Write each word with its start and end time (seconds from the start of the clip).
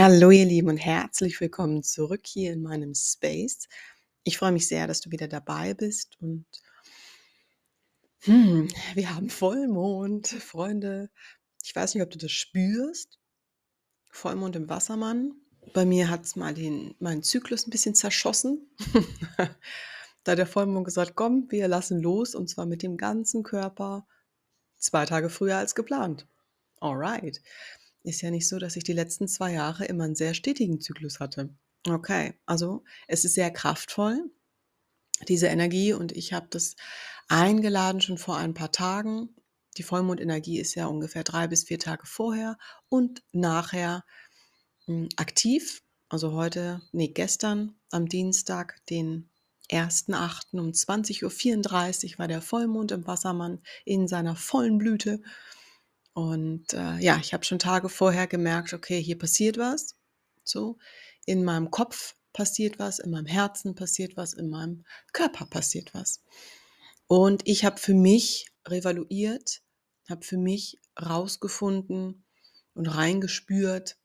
Hallo 0.00 0.30
ihr 0.30 0.44
Lieben 0.44 0.68
und 0.68 0.76
herzlich 0.76 1.40
willkommen 1.40 1.82
zurück 1.82 2.20
hier 2.24 2.52
in 2.52 2.62
meinem 2.62 2.94
Space. 2.94 3.66
Ich 4.22 4.38
freue 4.38 4.52
mich 4.52 4.68
sehr, 4.68 4.86
dass 4.86 5.00
du 5.00 5.10
wieder 5.10 5.26
dabei 5.26 5.74
bist 5.74 6.16
und 6.20 6.46
hm, 8.20 8.68
wir 8.94 9.12
haben 9.12 9.28
Vollmond, 9.28 10.28
Freunde. 10.28 11.10
Ich 11.64 11.74
weiß 11.74 11.94
nicht, 11.94 12.04
ob 12.04 12.10
du 12.10 12.18
das 12.18 12.30
spürst. 12.30 13.18
Vollmond 14.12 14.54
im 14.54 14.68
Wassermann. 14.68 15.34
Bei 15.74 15.84
mir 15.84 16.08
hat 16.08 16.24
es 16.24 16.36
mal 16.36 16.54
den, 16.54 16.94
meinen 17.00 17.24
Zyklus 17.24 17.66
ein 17.66 17.70
bisschen 17.70 17.96
zerschossen. 17.96 18.70
da 20.22 20.32
hat 20.32 20.38
der 20.38 20.46
Vollmond 20.46 20.84
gesagt, 20.84 21.16
komm, 21.16 21.50
wir 21.50 21.66
lassen 21.66 22.00
los 22.00 22.36
und 22.36 22.48
zwar 22.48 22.66
mit 22.66 22.84
dem 22.84 22.98
ganzen 22.98 23.42
Körper 23.42 24.06
zwei 24.76 25.06
Tage 25.06 25.28
früher 25.28 25.56
als 25.56 25.74
geplant. 25.74 26.28
Alright. 26.80 27.42
Ist 28.02 28.22
ja 28.22 28.30
nicht 28.30 28.48
so, 28.48 28.58
dass 28.58 28.76
ich 28.76 28.84
die 28.84 28.92
letzten 28.92 29.28
zwei 29.28 29.52
Jahre 29.52 29.84
immer 29.84 30.04
einen 30.04 30.14
sehr 30.14 30.34
stetigen 30.34 30.80
Zyklus 30.80 31.20
hatte. 31.20 31.50
Okay, 31.86 32.34
also 32.46 32.84
es 33.06 33.24
ist 33.24 33.34
sehr 33.34 33.50
kraftvoll, 33.50 34.30
diese 35.26 35.46
Energie, 35.46 35.92
und 35.92 36.12
ich 36.12 36.32
habe 36.32 36.46
das 36.50 36.76
eingeladen 37.28 38.00
schon 38.00 38.18
vor 38.18 38.36
ein 38.36 38.54
paar 38.54 38.72
Tagen. 38.72 39.34
Die 39.76 39.82
Vollmondenergie 39.82 40.58
ist 40.58 40.74
ja 40.74 40.86
ungefähr 40.86 41.24
drei 41.24 41.46
bis 41.46 41.64
vier 41.64 41.78
Tage 41.78 42.06
vorher 42.06 42.58
und 42.88 43.22
nachher 43.32 44.04
mh, 44.86 44.94
hm, 44.94 45.08
aktiv. 45.16 45.82
Also 46.08 46.32
heute, 46.32 46.80
nee, 46.92 47.08
gestern 47.08 47.78
am 47.90 48.08
Dienstag, 48.08 48.84
den 48.86 49.28
1.8. 49.70 50.58
um 50.58 50.70
20.34 50.70 52.12
Uhr 52.12 52.18
war 52.18 52.28
der 52.28 52.40
Vollmond 52.40 52.92
im 52.92 53.06
Wassermann 53.06 53.60
in 53.84 54.08
seiner 54.08 54.34
vollen 54.34 54.78
Blüte. 54.78 55.20
Und 56.14 56.72
äh, 56.74 56.98
ja, 56.98 57.18
ich 57.18 57.32
habe 57.32 57.44
schon 57.44 57.58
Tage 57.58 57.88
vorher 57.88 58.26
gemerkt, 58.26 58.72
okay, 58.72 59.00
hier 59.00 59.18
passiert 59.18 59.58
was. 59.58 59.96
So, 60.42 60.78
in 61.26 61.44
meinem 61.44 61.70
Kopf 61.70 62.16
passiert 62.32 62.78
was, 62.78 62.98
in 62.98 63.10
meinem 63.10 63.26
Herzen 63.26 63.74
passiert 63.74 64.16
was, 64.16 64.32
in 64.32 64.48
meinem 64.48 64.84
Körper 65.12 65.46
passiert 65.46 65.94
was. 65.94 66.22
Und 67.06 67.42
ich 67.46 67.64
habe 67.64 67.78
für 67.78 67.94
mich 67.94 68.46
revaluiert, 68.66 69.62
habe 70.08 70.24
für 70.24 70.38
mich 70.38 70.78
rausgefunden 71.00 72.24
und 72.74 72.86
reingespürt, 72.86 73.98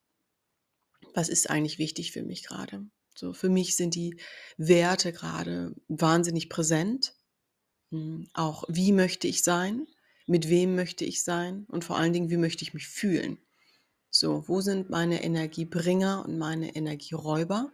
was 1.14 1.30
ist 1.30 1.50
eigentlich 1.50 1.78
wichtig 1.80 2.12
für 2.12 2.24
mich 2.24 2.44
gerade. 2.44 2.86
So, 3.16 3.34
für 3.34 3.50
mich 3.50 3.76
sind 3.76 3.96
die 3.96 4.20
Werte 4.58 5.14
gerade 5.14 5.76
wahnsinnig 5.88 6.50
präsent. 6.50 7.16
Hm, 7.92 8.28
auch 8.34 8.64
wie 8.68 8.92
möchte 8.92 9.28
ich 9.28 9.44
sein? 9.44 9.86
Mit 10.26 10.50
wem 10.50 10.76
möchte 10.76 11.06
ich 11.06 11.24
sein 11.24 11.66
und 11.70 11.84
vor 11.84 11.98
allen 11.98 12.14
Dingen, 12.14 12.30
wie 12.30 12.38
möchte 12.38 12.64
ich 12.64 12.74
mich 12.74 12.88
fühlen. 12.88 13.38
So, 14.10 14.48
wo 14.48 14.62
sind 14.62 14.90
meine 14.90 15.24
Energiebringer 15.24 16.24
und 16.26 16.38
meine 16.38 16.76
Energieräuber? 16.76 17.72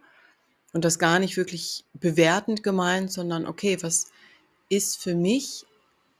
Und 0.72 0.84
das 0.84 0.98
gar 0.98 1.18
nicht 1.18 1.36
wirklich 1.36 1.84
bewertend 1.94 2.62
gemeint, 2.62 3.12
sondern 3.12 3.46
okay, 3.46 3.76
was 3.82 4.06
ist 4.68 4.98
für 4.98 5.14
mich 5.14 5.66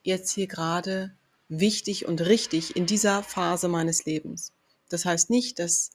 jetzt 0.03 0.33
hier 0.33 0.47
gerade 0.47 1.17
wichtig 1.49 2.07
und 2.07 2.21
richtig 2.21 2.77
in 2.77 2.87
dieser 2.87 3.23
Phase 3.23 3.69
meines 3.69 4.05
Lebens? 4.05 4.53
Das 4.89 5.05
heißt 5.05 5.31
nicht, 5.31 5.59
dass 5.59 5.93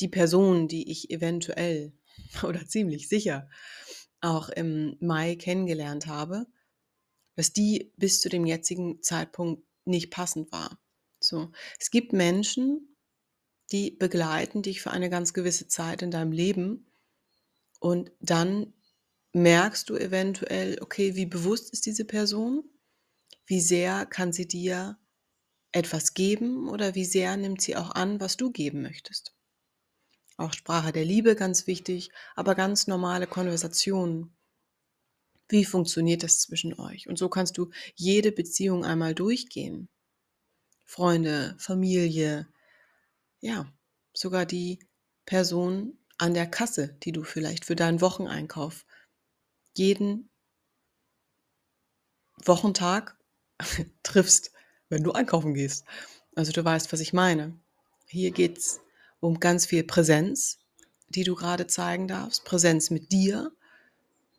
die 0.00 0.08
Person, 0.08 0.68
die 0.68 0.90
ich 0.90 1.10
eventuell 1.10 1.92
oder 2.42 2.66
ziemlich 2.66 3.08
sicher 3.08 3.48
auch 4.20 4.48
im 4.50 4.96
Mai 5.00 5.36
kennengelernt 5.36 6.06
habe, 6.06 6.46
dass 7.36 7.52
die 7.52 7.92
bis 7.96 8.20
zu 8.20 8.28
dem 8.28 8.46
jetzigen 8.46 9.02
Zeitpunkt 9.02 9.64
nicht 9.84 10.10
passend 10.10 10.52
war. 10.52 10.78
So, 11.20 11.50
es 11.78 11.90
gibt 11.90 12.12
Menschen, 12.12 12.96
die 13.70 13.90
begleiten 13.90 14.62
dich 14.62 14.82
für 14.82 14.90
eine 14.90 15.10
ganz 15.10 15.32
gewisse 15.32 15.68
Zeit 15.68 16.02
in 16.02 16.10
deinem 16.10 16.32
Leben 16.32 16.92
und 17.80 18.12
dann 18.20 18.74
merkst 19.32 19.88
du 19.88 19.96
eventuell, 19.96 20.80
okay, 20.82 21.16
wie 21.16 21.26
bewusst 21.26 21.72
ist 21.72 21.86
diese 21.86 22.04
Person? 22.04 22.64
Wie 23.46 23.60
sehr 23.60 24.06
kann 24.06 24.32
sie 24.32 24.46
dir 24.46 24.98
etwas 25.72 26.14
geben 26.14 26.68
oder 26.68 26.94
wie 26.94 27.04
sehr 27.04 27.36
nimmt 27.36 27.62
sie 27.62 27.76
auch 27.76 27.90
an, 27.92 28.20
was 28.20 28.36
du 28.36 28.50
geben 28.50 28.82
möchtest? 28.82 29.34
Auch 30.36 30.52
Sprache 30.52 30.92
der 30.92 31.04
Liebe 31.04 31.34
ganz 31.34 31.66
wichtig, 31.66 32.10
aber 32.34 32.54
ganz 32.54 32.86
normale 32.86 33.26
Konversationen. 33.26 34.36
Wie 35.52 35.66
funktioniert 35.66 36.22
das 36.22 36.38
zwischen 36.40 36.72
euch? 36.80 37.08
Und 37.08 37.18
so 37.18 37.28
kannst 37.28 37.58
du 37.58 37.68
jede 37.94 38.32
Beziehung 38.32 38.86
einmal 38.86 39.14
durchgehen. 39.14 39.90
Freunde, 40.86 41.54
Familie, 41.58 42.48
ja, 43.40 43.70
sogar 44.14 44.46
die 44.46 44.78
Person 45.26 45.98
an 46.16 46.32
der 46.32 46.46
Kasse, 46.46 46.96
die 47.02 47.12
du 47.12 47.22
vielleicht 47.22 47.66
für 47.66 47.76
deinen 47.76 48.00
Wocheneinkauf 48.00 48.86
jeden 49.74 50.30
Wochentag 52.42 53.18
triffst, 54.02 54.52
wenn 54.88 55.04
du 55.04 55.12
einkaufen 55.12 55.52
gehst. 55.52 55.84
Also 56.34 56.52
du 56.52 56.64
weißt, 56.64 56.94
was 56.94 57.00
ich 57.00 57.12
meine. 57.12 57.60
Hier 58.06 58.30
geht 58.30 58.56
es 58.56 58.80
um 59.20 59.38
ganz 59.38 59.66
viel 59.66 59.84
Präsenz, 59.84 60.60
die 61.10 61.24
du 61.24 61.34
gerade 61.34 61.66
zeigen 61.66 62.08
darfst. 62.08 62.46
Präsenz 62.46 62.88
mit 62.88 63.12
dir, 63.12 63.52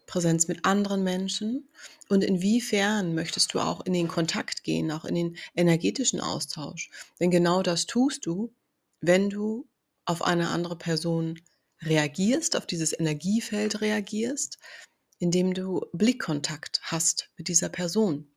Präsenz 0.05 0.47
mit 0.47 0.65
anderen 0.65 1.03
Menschen 1.03 1.69
und 2.09 2.23
inwiefern 2.23 3.15
möchtest 3.15 3.53
du 3.53 3.59
auch 3.59 3.85
in 3.85 3.93
den 3.93 4.07
Kontakt 4.07 4.63
gehen, 4.63 4.91
auch 4.91 5.05
in 5.05 5.15
den 5.15 5.37
energetischen 5.55 6.19
Austausch. 6.19 6.89
Denn 7.19 7.31
genau 7.31 7.63
das 7.63 7.85
tust 7.85 8.25
du, 8.25 8.53
wenn 9.01 9.29
du 9.29 9.67
auf 10.05 10.21
eine 10.21 10.49
andere 10.49 10.77
Person 10.77 11.39
reagierst, 11.81 12.55
auf 12.55 12.65
dieses 12.65 12.97
Energiefeld 12.97 13.81
reagierst, 13.81 14.59
indem 15.19 15.53
du 15.53 15.85
Blickkontakt 15.93 16.81
hast 16.83 17.29
mit 17.37 17.47
dieser 17.47 17.69
Person. 17.69 18.27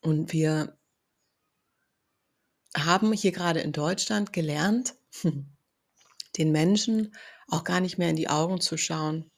Und 0.00 0.32
wir 0.32 0.76
haben 2.76 3.12
hier 3.12 3.32
gerade 3.32 3.60
in 3.60 3.72
Deutschland 3.72 4.32
gelernt, 4.32 4.94
den 6.38 6.52
Menschen 6.52 7.14
auch 7.48 7.64
gar 7.64 7.80
nicht 7.80 7.98
mehr 7.98 8.10
in 8.10 8.16
die 8.16 8.28
Augen 8.28 8.60
zu 8.60 8.76
schauen, 8.76 9.30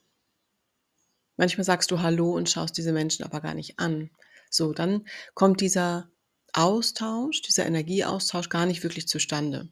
Manchmal 1.36 1.64
sagst 1.64 1.90
du 1.90 2.00
Hallo 2.00 2.32
und 2.32 2.48
schaust 2.48 2.76
diese 2.76 2.92
Menschen 2.92 3.24
aber 3.24 3.40
gar 3.40 3.54
nicht 3.54 3.78
an. 3.78 4.10
So, 4.50 4.72
dann 4.72 5.06
kommt 5.34 5.60
dieser 5.60 6.10
Austausch, 6.52 7.42
dieser 7.42 7.66
Energieaustausch 7.66 8.48
gar 8.48 8.66
nicht 8.66 8.82
wirklich 8.82 9.08
zustande. 9.08 9.68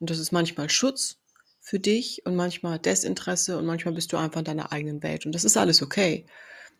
Und 0.00 0.10
das 0.10 0.18
ist 0.18 0.32
manchmal 0.32 0.70
Schutz 0.70 1.18
für 1.60 1.78
dich 1.78 2.24
und 2.24 2.34
manchmal 2.34 2.78
Desinteresse 2.78 3.58
und 3.58 3.66
manchmal 3.66 3.94
bist 3.94 4.12
du 4.12 4.16
einfach 4.16 4.40
in 4.40 4.46
deiner 4.46 4.72
eigenen 4.72 5.02
Welt. 5.02 5.26
Und 5.26 5.32
das 5.32 5.44
ist 5.44 5.56
alles 5.56 5.82
okay. 5.82 6.26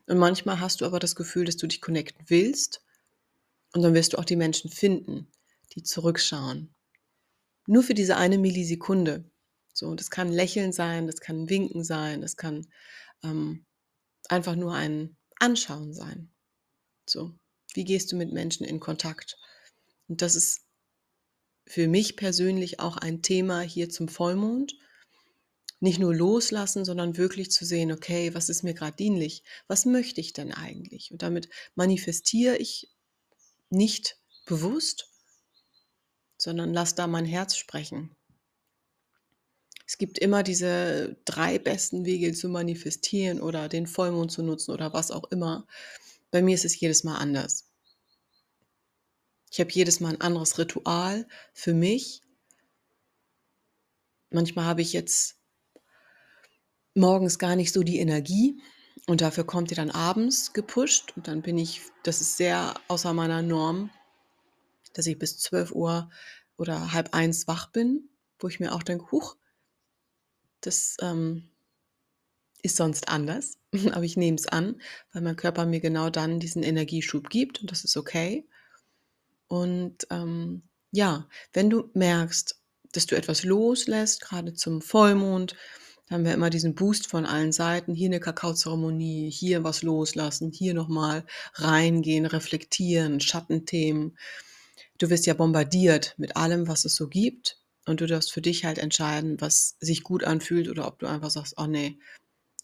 Und 0.07 0.19
manchmal 0.19 0.61
hast 0.61 0.81
du 0.81 0.87
aber 0.87 0.99
das 0.99 1.15
Gefühl, 1.15 1.45
dass 1.45 1.57
du 1.57 1.67
dich 1.67 1.81
connecten 1.81 2.25
willst 2.29 2.83
und 3.75 3.83
dann 3.83 3.95
wirst 3.95 4.13
du 4.13 4.19
auch 4.19 4.25
die 4.25 4.37
Menschen 4.37 4.71
finden, 4.71 5.29
die 5.75 5.83
zurückschauen. 5.83 6.75
Nur 7.67 7.83
für 7.83 7.95
diese 7.95 8.17
eine 8.17 8.39
Millisekunde. 8.39 9.25
So, 9.73 9.95
das 9.95 10.11
kann 10.11 10.33
Lächeln 10.33 10.73
sein, 10.73 11.07
das 11.07 11.21
kann 11.21 11.49
Winken 11.49 11.85
sein, 11.85 12.21
das 12.21 12.37
kann 12.37 12.67
ähm, 13.23 13.65
einfach 14.33 14.57
nur 14.57 14.75
ein 14.75 15.17
Anschauen 15.39 15.93
sein. 15.93 16.33
So, 17.07 17.35
wie 17.75 17.85
gehst 17.85 18.11
du 18.11 18.17
mit 18.17 18.33
Menschen 18.33 18.65
in 18.65 18.81
Kontakt? 18.81 19.39
Und 20.09 20.23
das 20.23 20.35
ist 20.35 20.63
für 21.67 21.87
mich 21.87 22.17
persönlich 22.17 22.81
auch 22.81 22.97
ein 22.97 23.23
Thema 23.23 23.61
hier 23.61 23.89
zum 23.91 24.09
Vollmond. 24.09 24.75
Nicht 25.81 25.99
nur 25.99 26.15
loslassen, 26.15 26.85
sondern 26.85 27.17
wirklich 27.17 27.51
zu 27.51 27.65
sehen, 27.65 27.93
okay, 27.93 28.35
was 28.35 28.49
ist 28.49 28.63
mir 28.63 28.75
gerade 28.75 28.97
dienlich? 28.97 29.43
Was 29.67 29.85
möchte 29.85 30.21
ich 30.21 30.33
denn 30.33 30.53
eigentlich? 30.53 31.11
Und 31.11 31.23
damit 31.23 31.49
manifestiere 31.75 32.57
ich 32.57 32.89
nicht 33.69 34.17
bewusst, 34.47 35.09
sondern 36.39 36.73
lass 36.73 36.95
da 36.95 37.07
mein 37.07 37.25
Herz 37.25 37.57
sprechen. 37.57 38.17
Es 39.93 39.99
gibt 39.99 40.19
immer 40.19 40.43
diese 40.43 41.19
drei 41.27 41.59
besten 41.59 42.07
Wege 42.07 42.33
zu 42.33 42.49
manifestieren 42.49 43.43
oder 43.43 43.69
den 43.69 43.87
Vollmond 43.87 44.33
zu 44.33 44.43
nutzen 44.43 44.71
oder 44.71 44.95
was 44.95 45.11
auch 45.11 45.25
immer. 45.25 45.67
Bei 46.31 46.41
mir 46.41 46.55
ist 46.55 46.65
es 46.65 46.81
jedes 46.81 47.05
Mal 47.05 47.19
anders. 47.19 47.69
Ich 49.51 49.61
habe 49.61 49.71
jedes 49.71 50.01
Mal 50.01 50.15
ein 50.15 50.21
anderes 50.23 50.57
Ritual 50.59 51.29
für 51.53 51.75
mich. 51.75 52.23
Manchmal 54.31 54.65
habe 54.65 54.81
ich 54.81 54.95
jetzt 54.95 55.37
morgens 56.95 57.39
gar 57.39 57.55
nicht 57.55 57.71
so 57.71 57.83
die 57.83 57.99
Energie 57.99 58.63
und 59.07 59.21
dafür 59.21 59.45
kommt 59.45 59.73
ihr 59.73 59.77
dann 59.77 59.91
abends 59.91 60.55
gepusht 60.55 61.13
und 61.17 61.29
dann 61.29 61.43
bin 61.43 61.59
ich, 61.59 61.83
das 62.03 62.23
ist 62.23 62.39
sehr 62.39 62.81
außer 62.89 63.13
meiner 63.13 63.43
Norm, 63.43 63.91
dass 64.95 65.07
ich 65.07 65.19
bis 65.19 65.39
12 65.41 65.73
Uhr 65.73 66.09
oder 66.57 66.95
halb 66.95 67.13
eins 67.13 67.47
wach 67.47 67.67
bin, 67.67 68.09
wo 68.39 68.49
ich 68.49 68.59
mir 68.59 68.73
auch 68.73 68.83
denke, 68.83 69.13
huch, 69.13 69.37
das 70.63 70.97
ähm, 71.01 71.49
ist 72.63 72.77
sonst 72.77 73.09
anders, 73.09 73.59
aber 73.93 74.05
ich 74.05 74.17
nehme 74.17 74.37
es 74.37 74.47
an, 74.47 74.81
weil 75.13 75.23
mein 75.23 75.37
Körper 75.37 75.67
mir 75.67 75.81
genau 75.81 76.11
dann 76.11 76.41
diesen 76.41 76.63
Energieschub 76.63 77.29
gibt 77.31 77.61
und 77.61 77.71
das 77.71 77.85
ist 77.85 77.97
okay. 77.97 78.47
Und 79.49 80.07
ähm, 80.11 80.63
ja, 80.91 81.29
wenn 81.53 81.69
du 81.69 81.91
merkst, 81.95 82.63
dass 82.93 83.07
du 83.07 83.17
etwas 83.17 83.43
loslässt, 83.43 84.21
gerade 84.21 84.55
zum 84.55 84.81
Vollmond. 84.81 85.57
Da 86.09 86.17
haben 86.17 86.25
wir 86.25 86.35
immer 86.35 86.51
diesen 86.51 86.75
Boost 86.75 87.07
von 87.07 87.25
allen 87.25 87.53
Seiten. 87.53 87.95
Hier 87.95 88.09
eine 88.09 88.21
Kakaozeremonie, 88.21 89.31
hier 89.31 89.65
was 89.65 89.83
loslassen, 89.83 90.53
hier 90.53 90.75
nochmal 90.75 91.25
reingehen, 91.55 92.27
reflektieren, 92.27 93.21
Schattenthemen. 93.21 94.17
Du 94.99 95.11
wirst 95.11 95.27
ja 95.27 95.35
bombardiert 95.35 96.15
mit 96.19 96.37
allem, 96.37 96.69
was 96.69 96.85
es 96.85 96.95
so 96.95 97.09
gibt. 97.09 97.62
Und 97.87 98.01
du 98.01 98.07
darfst 98.07 98.33
für 98.33 98.43
dich 98.43 98.65
halt 98.65 98.79
entscheiden, 98.79 99.41
was 99.41 99.77
sich 99.81 100.03
gut 100.03 100.25
anfühlt 100.25 100.69
oder 100.69 100.87
ob 100.87 100.99
du 100.99 101.07
einfach 101.07 101.31
sagst, 101.31 101.55
oh 101.57 101.67
nee, 101.67 101.99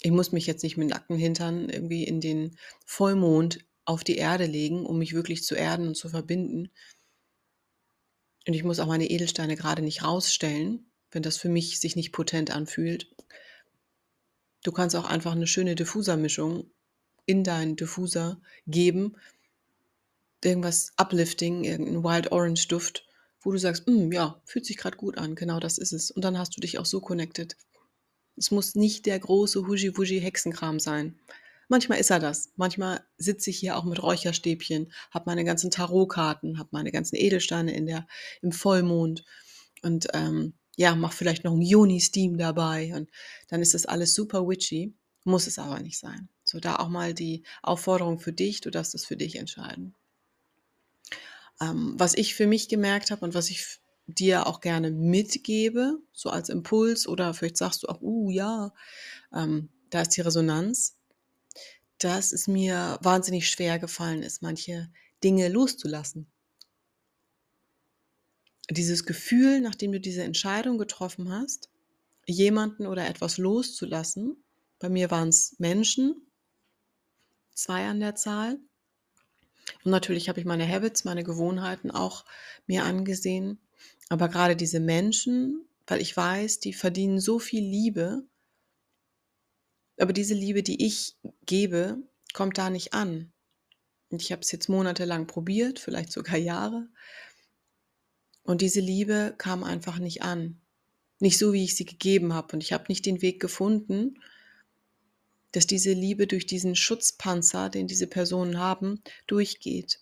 ich 0.00 0.12
muss 0.12 0.32
mich 0.32 0.46
jetzt 0.46 0.62
nicht 0.62 0.76
mit 0.76 0.90
nackten 0.90 1.16
Hintern 1.16 1.68
irgendwie 1.68 2.04
in 2.04 2.20
den 2.20 2.56
Vollmond 2.86 3.64
auf 3.84 4.04
die 4.04 4.16
Erde 4.16 4.46
legen, 4.46 4.86
um 4.86 4.98
mich 4.98 5.14
wirklich 5.14 5.42
zu 5.42 5.54
erden 5.54 5.88
und 5.88 5.96
zu 5.96 6.08
verbinden. 6.08 6.70
Und 8.46 8.54
ich 8.54 8.62
muss 8.62 8.78
auch 8.78 8.86
meine 8.86 9.10
Edelsteine 9.10 9.56
gerade 9.56 9.82
nicht 9.82 10.04
rausstellen, 10.04 10.90
wenn 11.10 11.22
das 11.22 11.36
für 11.36 11.48
mich 11.48 11.80
sich 11.80 11.96
nicht 11.96 12.12
potent 12.12 12.50
anfühlt. 12.50 13.10
Du 14.62 14.72
kannst 14.72 14.94
auch 14.94 15.04
einfach 15.04 15.32
eine 15.32 15.46
schöne 15.46 15.74
Diffusermischung 15.74 16.70
in 17.26 17.44
deinen 17.44 17.76
Diffuser 17.76 18.40
geben. 18.66 19.16
Irgendwas 20.44 20.92
Uplifting, 20.96 21.64
irgendein 21.64 22.04
Wild 22.04 22.32
Orange 22.32 22.68
Duft, 22.68 23.07
wo 23.40 23.52
du 23.52 23.58
sagst, 23.58 23.86
mm, 23.86 24.12
ja, 24.12 24.40
fühlt 24.44 24.66
sich 24.66 24.76
gerade 24.76 24.96
gut 24.96 25.18
an, 25.18 25.34
genau 25.34 25.60
das 25.60 25.78
ist 25.78 25.92
es. 25.92 26.10
Und 26.10 26.24
dann 26.24 26.38
hast 26.38 26.56
du 26.56 26.60
dich 26.60 26.78
auch 26.78 26.86
so 26.86 27.00
connected. 27.00 27.56
Es 28.36 28.50
muss 28.50 28.74
nicht 28.74 29.06
der 29.06 29.18
große 29.18 29.66
Huji-Wuji-Hexenkram 29.66 30.78
sein. 30.80 31.18
Manchmal 31.68 31.98
ist 31.98 32.10
er 32.10 32.18
das. 32.18 32.50
Manchmal 32.56 33.04
sitze 33.18 33.50
ich 33.50 33.58
hier 33.58 33.76
auch 33.76 33.84
mit 33.84 34.02
Räucherstäbchen, 34.02 34.92
habe 35.10 35.24
meine 35.26 35.44
ganzen 35.44 35.70
Tarotkarten, 35.70 36.58
habe 36.58 36.70
meine 36.72 36.92
ganzen 36.92 37.16
Edelsteine 37.16 37.74
in 37.74 37.86
der, 37.86 38.06
im 38.40 38.52
Vollmond 38.52 39.24
und 39.82 40.08
ähm, 40.14 40.54
ja, 40.76 40.94
mache 40.94 41.16
vielleicht 41.16 41.44
noch 41.44 41.52
einen 41.52 41.62
Juni-Steam 41.62 42.38
dabei 42.38 42.94
und 42.94 43.10
dann 43.48 43.60
ist 43.60 43.74
das 43.74 43.84
alles 43.84 44.14
super 44.14 44.48
witchy. 44.48 44.94
Muss 45.24 45.46
es 45.46 45.58
aber 45.58 45.80
nicht 45.80 45.98
sein. 45.98 46.28
So, 46.42 46.58
da 46.58 46.76
auch 46.76 46.88
mal 46.88 47.12
die 47.12 47.42
Aufforderung 47.62 48.18
für 48.18 48.32
dich, 48.32 48.62
du 48.62 48.70
darfst 48.70 48.94
es 48.94 49.04
für 49.04 49.16
dich 49.16 49.36
entscheiden. 49.36 49.94
Ähm, 51.60 51.94
was 51.96 52.14
ich 52.14 52.34
für 52.34 52.46
mich 52.46 52.68
gemerkt 52.68 53.10
habe 53.10 53.24
und 53.24 53.34
was 53.34 53.50
ich 53.50 53.80
dir 54.06 54.46
auch 54.46 54.60
gerne 54.60 54.90
mitgebe, 54.90 55.98
so 56.12 56.30
als 56.30 56.48
Impuls 56.48 57.06
oder 57.06 57.34
vielleicht 57.34 57.58
sagst 57.58 57.82
du 57.82 57.88
auch, 57.88 58.00
uh 58.00 58.30
ja, 58.30 58.72
ähm, 59.34 59.68
da 59.90 60.02
ist 60.02 60.16
die 60.16 60.22
Resonanz, 60.22 60.96
dass 61.98 62.32
es 62.32 62.46
mir 62.46 62.98
wahnsinnig 63.02 63.50
schwer 63.50 63.78
gefallen 63.78 64.22
ist, 64.22 64.42
manche 64.42 64.90
Dinge 65.22 65.48
loszulassen. 65.48 66.30
Dieses 68.70 69.04
Gefühl, 69.04 69.60
nachdem 69.60 69.92
du 69.92 70.00
diese 70.00 70.22
Entscheidung 70.22 70.78
getroffen 70.78 71.32
hast, 71.32 71.70
jemanden 72.26 72.86
oder 72.86 73.08
etwas 73.08 73.38
loszulassen, 73.38 74.42
bei 74.78 74.88
mir 74.88 75.10
waren 75.10 75.28
es 75.28 75.56
Menschen, 75.58 76.14
zwei 77.52 77.86
an 77.86 78.00
der 78.00 78.14
Zahl. 78.14 78.58
Und 79.84 79.90
natürlich 79.90 80.28
habe 80.28 80.40
ich 80.40 80.46
meine 80.46 80.68
Habits, 80.68 81.04
meine 81.04 81.24
Gewohnheiten 81.24 81.90
auch 81.90 82.24
mir 82.66 82.84
angesehen. 82.84 83.58
Aber 84.08 84.28
gerade 84.28 84.56
diese 84.56 84.80
Menschen, 84.80 85.66
weil 85.86 86.00
ich 86.00 86.16
weiß, 86.16 86.60
die 86.60 86.72
verdienen 86.72 87.20
so 87.20 87.38
viel 87.38 87.62
Liebe, 87.62 88.24
aber 89.98 90.12
diese 90.12 90.34
Liebe, 90.34 90.62
die 90.62 90.86
ich 90.86 91.16
gebe, 91.44 91.98
kommt 92.32 92.58
da 92.58 92.70
nicht 92.70 92.94
an. 92.94 93.32
Und 94.10 94.22
ich 94.22 94.32
habe 94.32 94.42
es 94.42 94.52
jetzt 94.52 94.68
monatelang 94.68 95.26
probiert, 95.26 95.78
vielleicht 95.78 96.12
sogar 96.12 96.36
Jahre. 96.36 96.88
Und 98.42 98.62
diese 98.62 98.80
Liebe 98.80 99.34
kam 99.36 99.64
einfach 99.64 99.98
nicht 99.98 100.22
an. 100.22 100.60
Nicht 101.20 101.36
so, 101.36 101.52
wie 101.52 101.64
ich 101.64 101.76
sie 101.76 101.84
gegeben 101.84 102.32
habe. 102.32 102.54
Und 102.54 102.62
ich 102.62 102.72
habe 102.72 102.84
nicht 102.88 103.04
den 103.04 103.20
Weg 103.20 103.40
gefunden, 103.40 104.22
dass 105.52 105.66
diese 105.66 105.92
Liebe 105.92 106.26
durch 106.26 106.46
diesen 106.46 106.76
Schutzpanzer, 106.76 107.70
den 107.70 107.86
diese 107.86 108.06
Personen 108.06 108.58
haben, 108.58 109.02
durchgeht. 109.26 110.00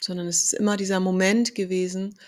Sondern 0.00 0.26
es 0.26 0.44
ist 0.44 0.54
immer 0.54 0.76
dieser 0.76 1.00
Moment 1.00 1.54
gewesen, 1.54 2.18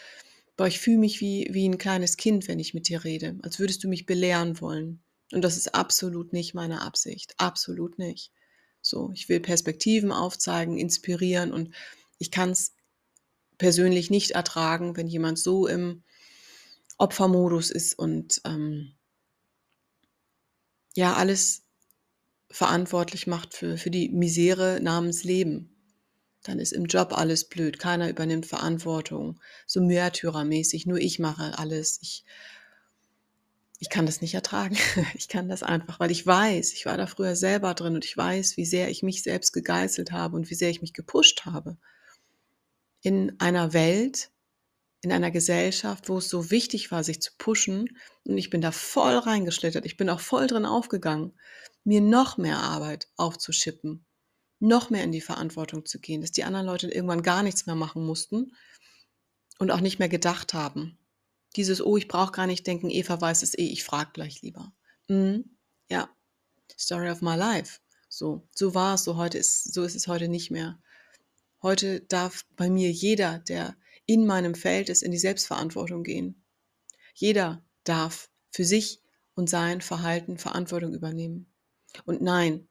boah, 0.56 0.67
ich 0.67 0.81
fühle 0.81 0.99
mich 0.99 1.20
wie, 1.20 1.49
wie 1.50 1.69
ein 1.69 1.78
kleines 1.78 2.17
Kind, 2.17 2.49
wenn 2.49 2.58
ich 2.58 2.75
mit 2.75 2.88
dir 2.88 3.05
rede, 3.05 3.38
als 3.43 3.58
würdest 3.58 3.84
du 3.84 3.88
mich 3.88 4.06
belehren 4.06 4.61
wollen. 4.61 5.02
Und 5.32 5.43
das 5.43 5.56
ist 5.56 5.75
absolut 5.75 6.32
nicht 6.32 6.55
meine 6.55 6.82
Absicht. 6.82 7.34
Absolut 7.38 7.99
nicht. 7.99 8.32
So, 8.81 9.11
ich 9.12 9.29
will 9.29 9.40
Perspektiven 9.40 10.12
aufzeigen, 10.12 10.79
inspirieren 10.79 11.52
und 11.52 11.75
ich 12.19 12.31
kann 12.31 12.50
es 12.50 12.75
persönlich 13.58 14.11
nicht 14.11 14.32
ertragen, 14.32 14.96
wenn 14.96 15.08
jemand 15.08 15.38
so 15.38 15.67
im 15.67 16.05
Opfermodus 16.99 17.70
ist 17.70 17.99
und 17.99 18.40
ähm, 18.44 18.94
ja, 20.94 21.14
alles 21.14 21.65
verantwortlich 22.56 23.26
macht 23.26 23.53
für, 23.53 23.76
für 23.76 23.91
die 23.91 24.08
Misere 24.08 24.81
namens 24.81 25.25
Leben. 25.25 25.76
Dann 26.43 26.58
ist 26.58 26.73
im 26.73 26.87
Job 26.87 27.12
alles 27.12 27.44
blöd, 27.44 27.79
keiner 27.79 28.08
übernimmt 28.08 28.47
Verantwortung, 28.47 29.38
so 29.67 29.82
märtyrermäßig, 29.82 30.87
nur 30.87 30.99
ich 30.99 31.19
mache 31.19 31.58
alles. 31.58 31.99
Ich 32.00 32.25
ich 33.79 33.91
kann 33.91 34.06
das 34.06 34.23
nicht 34.23 34.32
ertragen. 34.32 34.79
Ich 35.14 35.29
kann 35.29 35.50
das 35.50 35.62
einfach, 35.62 36.00
weil 36.00 36.11
ich 36.11 36.26
weiß, 36.26 36.73
ich 36.73 36.87
war 36.87 36.97
da 36.97 37.06
früher 37.06 37.37
selber 37.37 37.75
drin 37.75 37.94
und 37.94 38.06
ich 38.06 38.17
weiß, 38.17 38.56
wie 38.56 38.64
sehr 38.64 38.88
ich 38.88 39.03
mich 39.03 39.23
selbst 39.23 39.53
gegeißelt 39.53 40.12
habe 40.12 40.35
und 40.35 40.49
wie 40.49 40.55
sehr 40.55 40.70
ich 40.70 40.81
mich 40.81 40.94
gepusht 40.94 41.44
habe. 41.44 41.76
In 43.03 43.38
einer 43.38 43.75
Welt, 43.75 44.31
in 45.03 45.12
einer 45.12 45.31
Gesellschaft, 45.31 46.08
wo 46.08 46.17
es 46.19 46.31
so 46.31 46.50
wichtig 46.50 46.91
war, 46.91 47.05
sich 47.05 47.20
zu 47.20 47.32
pushen. 47.37 47.99
Und 48.25 48.38
ich 48.38 48.49
bin 48.49 48.62
da 48.62 48.73
voll 48.73 49.19
reingeschlittert. 49.19 49.85
Ich 49.85 49.99
bin 49.99 50.08
auch 50.08 50.20
voll 50.20 50.47
drin 50.47 50.64
aufgegangen, 50.64 51.35
mir 51.86 52.00
noch 52.00 52.36
mehr 52.36 52.58
Arbeit 52.58 53.08
aufzuschippen, 53.16 54.04
noch 54.58 54.90
mehr 54.90 55.04
in 55.04 55.12
die 55.12 55.20
Verantwortung 55.20 55.86
zu 55.86 56.00
gehen, 56.00 56.20
dass 56.20 56.32
die 56.32 56.44
anderen 56.44 56.66
Leute 56.66 56.90
irgendwann 56.90 57.22
gar 57.22 57.42
nichts 57.42 57.66
mehr 57.66 57.76
machen 57.76 58.04
mussten 58.04 58.54
und 59.58 59.70
auch 59.70 59.80
nicht 59.80 60.00
mehr 60.00 60.08
gedacht 60.08 60.52
haben. 60.52 60.98
Dieses, 61.54 61.80
oh, 61.80 61.96
ich 61.96 62.08
brauche 62.08 62.32
gar 62.32 62.48
nicht 62.48 62.66
denken, 62.66 62.90
Eva 62.90 63.20
weiß 63.20 63.42
es 63.42 63.56
eh, 63.56 63.68
ich 63.68 63.84
frage 63.84 64.10
gleich 64.12 64.42
lieber. 64.42 64.72
Mhm. 65.08 65.56
Ja, 65.88 66.10
Story 66.76 67.08
of 67.08 67.22
my 67.22 67.36
life. 67.36 67.78
So, 68.08 68.48
so 68.50 68.74
war 68.74 68.94
es, 68.94 69.04
so 69.04 69.16
heute 69.16 69.38
ist, 69.38 69.72
so 69.72 69.84
ist 69.84 69.94
es 69.94 70.08
heute 70.08 70.28
nicht 70.28 70.50
mehr. 70.50 70.80
Heute 71.62 72.00
darf 72.00 72.44
bei 72.56 72.68
mir 72.68 72.90
jeder, 72.90 73.38
der 73.38 73.76
in 74.06 74.26
meinem 74.26 74.56
Feld 74.56 74.88
ist, 74.88 75.02
in 75.02 75.12
die 75.12 75.19
Selbstverantwortung 75.19 76.02
gehen. 76.02 76.44
Jeder 77.14 77.64
darf 77.84 78.28
für 78.50 78.64
sich 78.64 79.02
und 79.34 79.48
sein 79.48 79.81
Verhalten 79.81 80.36
Verantwortung 80.36 80.93
übernehmen. 80.94 81.52
Und 82.05 82.20
nein, 82.22 82.69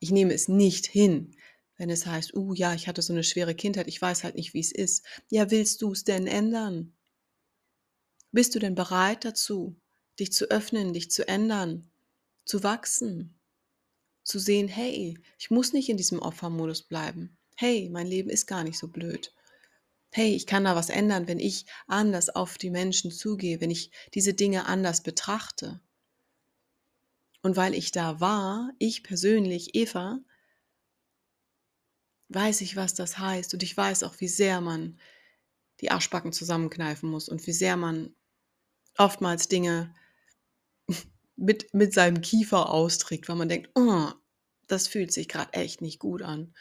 ich 0.00 0.10
nehme 0.10 0.34
es 0.34 0.48
nicht 0.48 0.86
hin, 0.86 1.36
wenn 1.76 1.90
es 1.90 2.06
heißt, 2.06 2.34
uh 2.34 2.54
ja, 2.54 2.74
ich 2.74 2.88
hatte 2.88 3.02
so 3.02 3.12
eine 3.12 3.24
schwere 3.24 3.54
Kindheit, 3.54 3.88
ich 3.88 4.00
weiß 4.00 4.24
halt 4.24 4.34
nicht, 4.34 4.52
wie 4.54 4.60
es 4.60 4.72
ist. 4.72 5.04
Ja, 5.30 5.50
willst 5.50 5.82
du 5.82 5.92
es 5.92 6.04
denn 6.04 6.26
ändern? 6.26 6.92
Bist 8.32 8.54
du 8.54 8.58
denn 8.58 8.74
bereit 8.74 9.24
dazu, 9.24 9.76
dich 10.18 10.32
zu 10.32 10.50
öffnen, 10.50 10.92
dich 10.92 11.10
zu 11.10 11.28
ändern, 11.28 11.90
zu 12.44 12.62
wachsen, 12.62 13.38
zu 14.24 14.38
sehen, 14.38 14.68
hey, 14.68 15.18
ich 15.38 15.50
muss 15.50 15.72
nicht 15.72 15.88
in 15.88 15.96
diesem 15.96 16.18
Opfermodus 16.18 16.82
bleiben. 16.82 17.36
Hey, 17.56 17.88
mein 17.90 18.06
Leben 18.06 18.30
ist 18.30 18.46
gar 18.46 18.64
nicht 18.64 18.78
so 18.78 18.88
blöd. 18.88 19.34
Hey, 20.10 20.34
ich 20.34 20.46
kann 20.46 20.64
da 20.64 20.76
was 20.76 20.90
ändern, 20.90 21.28
wenn 21.28 21.38
ich 21.38 21.66
anders 21.86 22.28
auf 22.28 22.58
die 22.58 22.70
Menschen 22.70 23.10
zugehe, 23.10 23.60
wenn 23.60 23.70
ich 23.70 23.90
diese 24.14 24.34
Dinge 24.34 24.66
anders 24.66 25.02
betrachte. 25.02 25.80
Und 27.42 27.56
weil 27.56 27.74
ich 27.74 27.90
da 27.90 28.20
war, 28.20 28.72
ich 28.78 29.02
persönlich, 29.02 29.74
Eva, 29.74 30.20
weiß 32.28 32.60
ich, 32.62 32.76
was 32.76 32.94
das 32.94 33.18
heißt. 33.18 33.52
Und 33.54 33.62
ich 33.62 33.76
weiß 33.76 34.04
auch, 34.04 34.14
wie 34.18 34.28
sehr 34.28 34.60
man 34.60 34.98
die 35.80 35.90
Arschbacken 35.90 36.32
zusammenkneifen 36.32 37.10
muss 37.10 37.28
und 37.28 37.46
wie 37.46 37.52
sehr 37.52 37.76
man 37.76 38.14
oftmals 38.96 39.48
Dinge 39.48 39.94
mit, 41.36 41.74
mit 41.74 41.92
seinem 41.92 42.20
Kiefer 42.20 42.70
austrägt, 42.70 43.28
weil 43.28 43.36
man 43.36 43.48
denkt, 43.48 43.70
oh, 43.74 44.08
das 44.68 44.86
fühlt 44.88 45.12
sich 45.12 45.28
gerade 45.28 45.52
echt 45.52 45.82
nicht 45.82 45.98
gut 45.98 46.22
an. 46.22 46.54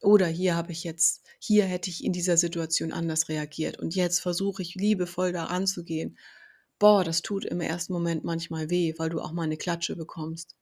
Oder 0.00 0.26
hier 0.26 0.54
habe 0.54 0.70
ich 0.70 0.84
jetzt, 0.84 1.24
hier 1.40 1.64
hätte 1.64 1.90
ich 1.90 2.04
in 2.04 2.12
dieser 2.12 2.36
Situation 2.36 2.92
anders 2.92 3.28
reagiert. 3.28 3.78
Und 3.78 3.96
jetzt 3.96 4.20
versuche 4.20 4.62
ich 4.62 4.74
liebevoll 4.74 5.32
da 5.32 5.44
ranzugehen. 5.44 6.18
Boah, 6.78 7.02
das 7.02 7.22
tut 7.22 7.44
im 7.44 7.60
ersten 7.60 7.92
Moment 7.92 8.24
manchmal 8.24 8.70
weh, 8.70 8.94
weil 8.98 9.10
du 9.10 9.20
auch 9.20 9.32
mal 9.32 9.42
eine 9.42 9.56
Klatsche 9.56 9.96
bekommst. 9.96 10.54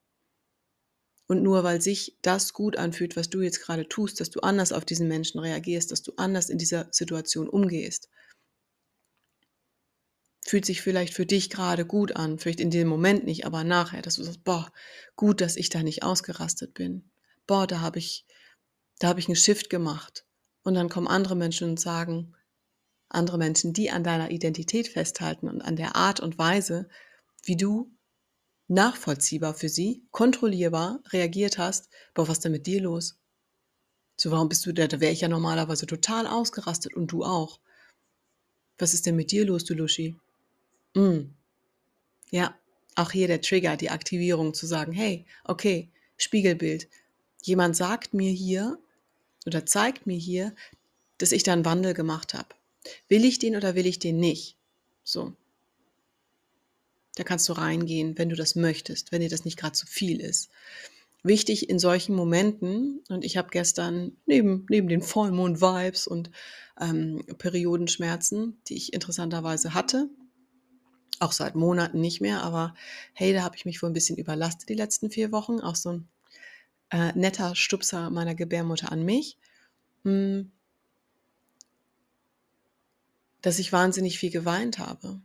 Und 1.27 1.43
nur 1.43 1.65
weil 1.65 1.83
sich 1.83 2.17
das 2.23 2.53
gut 2.53 2.77
anfühlt, 2.77 3.17
was 3.17 3.29
du 3.29 3.43
jetzt 3.43 3.61
gerade 3.61 3.89
tust, 3.89 4.21
dass 4.21 4.31
du 4.31 4.41
anders 4.41 4.73
auf 4.73 4.85
diesen 4.85 5.09
Menschen 5.09 5.41
reagierst, 5.41 5.91
dass 5.91 6.03
du 6.03 6.13
anders 6.17 6.49
in 6.49 6.59
dieser 6.59 6.89
Situation 6.93 7.49
umgehst, 7.49 8.09
fühlt 10.47 10.65
sich 10.65 10.81
vielleicht 10.81 11.13
für 11.13 11.27
dich 11.27 11.51
gerade 11.51 11.85
gut 11.85 12.15
an, 12.15 12.39
vielleicht 12.39 12.61
in 12.61 12.71
dem 12.71 12.87
Moment 12.87 13.25
nicht, 13.25 13.45
aber 13.45 13.65
nachher, 13.65 14.03
dass 14.03 14.15
du 14.15 14.23
sagst, 14.23 14.45
boah, 14.45 14.73
gut, 15.17 15.41
dass 15.41 15.57
ich 15.57 15.69
da 15.69 15.83
nicht 15.83 16.05
ausgerastet 16.05 16.73
bin. 16.75 17.11
Boah, 17.49 17.67
da 17.67 17.81
habe 17.81 17.99
ich, 17.99 18.25
da 19.01 19.09
habe 19.09 19.19
ich 19.19 19.27
einen 19.27 19.37
Shift 19.37 19.69
gemacht. 19.69 20.25
Und 20.63 20.75
dann 20.75 20.89
kommen 20.89 21.09
andere 21.09 21.35
Menschen 21.35 21.71
und 21.71 21.81
sagen, 21.81 22.35
andere 23.09 23.39
Menschen, 23.39 23.73
die 23.73 23.91
an 23.91 24.05
deiner 24.05 24.31
Identität 24.31 24.89
festhalten 24.89 25.49
und 25.49 25.63
an 25.63 25.77
der 25.77 25.97
Art 25.97 26.21
und 26.21 26.39
Weise, 26.39 26.89
wie 27.43 27.57
du 27.57 27.91
nachvollziehbar 28.69 29.55
für 29.55 29.69
sie, 29.69 30.03
kontrollierbar 30.11 31.01
reagiert 31.11 31.59
hast, 31.59 31.89
boah, 32.15 32.27
was 32.29 32.39
ist 32.39 32.45
denn 32.45 32.53
mit 32.53 32.67
dir 32.67 32.81
los? 32.83 33.17
So, 34.17 34.31
warum 34.31 34.49
bist 34.49 34.65
du 34.67 34.73
da? 34.73 34.87
Da 34.87 35.01
wäre 35.01 35.13
ich 35.13 35.21
ja 35.21 35.29
normalerweise 35.29 35.87
total 35.87 36.27
ausgerastet 36.27 36.95
und 36.95 37.13
du 37.13 37.23
auch. 37.23 37.61
Was 38.79 38.95
ist 38.95 39.07
denn 39.07 39.17
mit 39.17 39.31
dir 39.31 39.45
los, 39.45 39.65
du 39.65 39.75
Luschi? 39.75 40.17
Mm. 40.95 41.31
Ja, 42.31 42.55
auch 42.95 43.13
hier 43.13 43.29
der 43.29 43.43
Trigger, 43.43 43.77
die 43.77 43.91
Aktivierung 43.91 44.55
zu 44.55 44.67
sagen, 44.67 44.93
hey, 44.93 45.27
okay, 45.45 45.91
Spiegelbild. 46.17 46.89
Jemand 47.43 47.77
sagt 47.77 48.15
mir 48.15 48.33
hier 48.33 48.79
oder 49.45 49.67
zeigt 49.67 50.07
mir 50.07 50.17
hier, 50.17 50.55
dass 51.19 51.33
ich 51.33 51.43
da 51.43 51.53
einen 51.53 51.65
Wandel 51.65 51.95
gemacht 51.95 52.35
habe. 52.35 52.49
Will 53.09 53.25
ich 53.25 53.38
den 53.38 53.57
oder 53.57 53.75
will 53.75 53.87
ich 53.87 53.99
den 53.99 54.19
nicht? 54.19 54.57
So. 55.05 55.35
Da 57.16 57.25
kannst 57.25 57.49
du 57.49 57.55
reingehen, 57.55 58.19
wenn 58.19 58.28
du 58.28 58.37
das 58.37 58.57
möchtest, 58.57 59.12
wenn 59.12 59.23
dir 59.23 59.31
das 59.31 59.45
nicht 59.45 59.59
gerade 59.59 59.73
zu 59.73 59.87
viel 59.87 60.21
ist. 60.21 60.50
Wichtig 61.23 61.71
in 61.71 61.78
solchen 61.78 62.14
Momenten, 62.14 63.02
und 63.09 63.25
ich 63.25 63.37
habe 63.37 63.49
gestern 63.50 64.16
neben, 64.26 64.66
neben 64.69 64.88
den 64.88 65.02
Vollmond-Vibes 65.02 66.07
und 66.07 66.31
ähm, 66.81 67.25
Periodenschmerzen, 67.38 68.61
die 68.69 68.76
ich 68.76 68.93
interessanterweise 68.93 69.75
hatte, 69.75 70.09
auch 71.19 71.33
seit 71.33 71.55
Monaten 71.55 72.00
nicht 72.00 72.21
mehr, 72.21 72.43
aber 72.43 72.75
hey, 73.14 73.33
da 73.33 73.43
habe 73.43 73.57
ich 73.57 73.64
mich 73.64 73.83
wohl 73.83 73.90
ein 73.90 73.95
bisschen 73.95 74.19
überlastet 74.19 74.69
die 74.69 74.75
letzten 74.75 75.11
vier 75.11 75.33
Wochen. 75.33 75.61
Auch 75.61 75.76
so 75.76 75.93
ein 75.93 76.09
äh, 76.90 77.12
netter 77.19 77.55
Stupser 77.57 78.11
meiner 78.11 78.35
Gebärmutter 78.35 78.93
an 78.93 79.05
mich. 79.05 79.38
Hm, 80.05 80.52
dass 83.47 83.61
ich 83.61 83.71
wahnsinnig 83.71 84.19
viel 84.19 84.33
geweint 84.33 84.81
habe. 84.81 85.23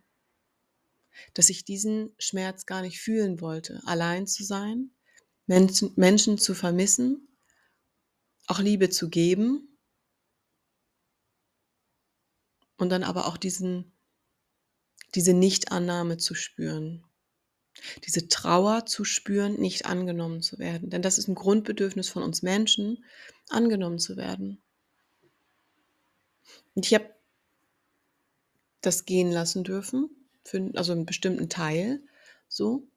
Dass 1.33 1.49
ich 1.49 1.65
diesen 1.65 2.13
Schmerz 2.19 2.67
gar 2.67 2.83
nicht 2.83 3.01
fühlen 3.01 3.41
wollte, 3.41 3.81
allein 3.85 4.27
zu 4.27 4.43
sein, 4.43 4.91
Menschen, 5.47 5.91
Menschen 5.95 6.37
zu 6.37 6.53
vermissen, 6.53 7.35
auch 8.45 8.59
Liebe 8.59 8.91
zu 8.91 9.09
geben 9.09 9.75
und 12.77 12.89
dann 12.89 13.01
aber 13.01 13.25
auch 13.25 13.37
diesen, 13.37 13.91
diese 15.15 15.33
Nichtannahme 15.33 16.17
zu 16.17 16.35
spüren. 16.35 17.03
Diese 18.05 18.27
Trauer 18.27 18.85
zu 18.85 19.03
spüren, 19.03 19.59
nicht 19.59 19.87
angenommen 19.87 20.43
zu 20.43 20.59
werden. 20.59 20.91
Denn 20.91 21.01
das 21.01 21.17
ist 21.17 21.27
ein 21.27 21.33
Grundbedürfnis 21.33 22.09
von 22.09 22.21
uns 22.21 22.43
Menschen, 22.43 23.03
angenommen 23.49 23.97
zu 23.97 24.15
werden. 24.15 24.61
Und 26.75 26.85
ich 26.85 26.93
habe 26.93 27.09
das 28.81 29.05
gehen 29.05 29.31
lassen 29.31 29.63
dürfen, 29.63 30.09
für, 30.43 30.71
also 30.75 30.91
einen 30.91 31.05
bestimmten 31.05 31.49
Teil, 31.49 32.01
so, 32.47 32.87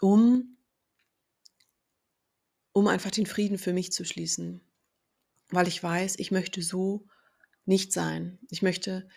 um, 0.00 0.56
um 2.72 2.86
einfach 2.88 3.10
den 3.10 3.26
Frieden 3.26 3.58
für 3.58 3.72
mich 3.72 3.92
zu 3.92 4.04
schließen, 4.04 4.60
weil 5.50 5.68
ich 5.68 5.82
weiß, 5.82 6.16
ich 6.18 6.30
möchte 6.30 6.62
so 6.62 7.06
nicht 7.64 7.92
sein. 7.92 8.38
Ich 8.50 8.62
möchte 8.62 9.08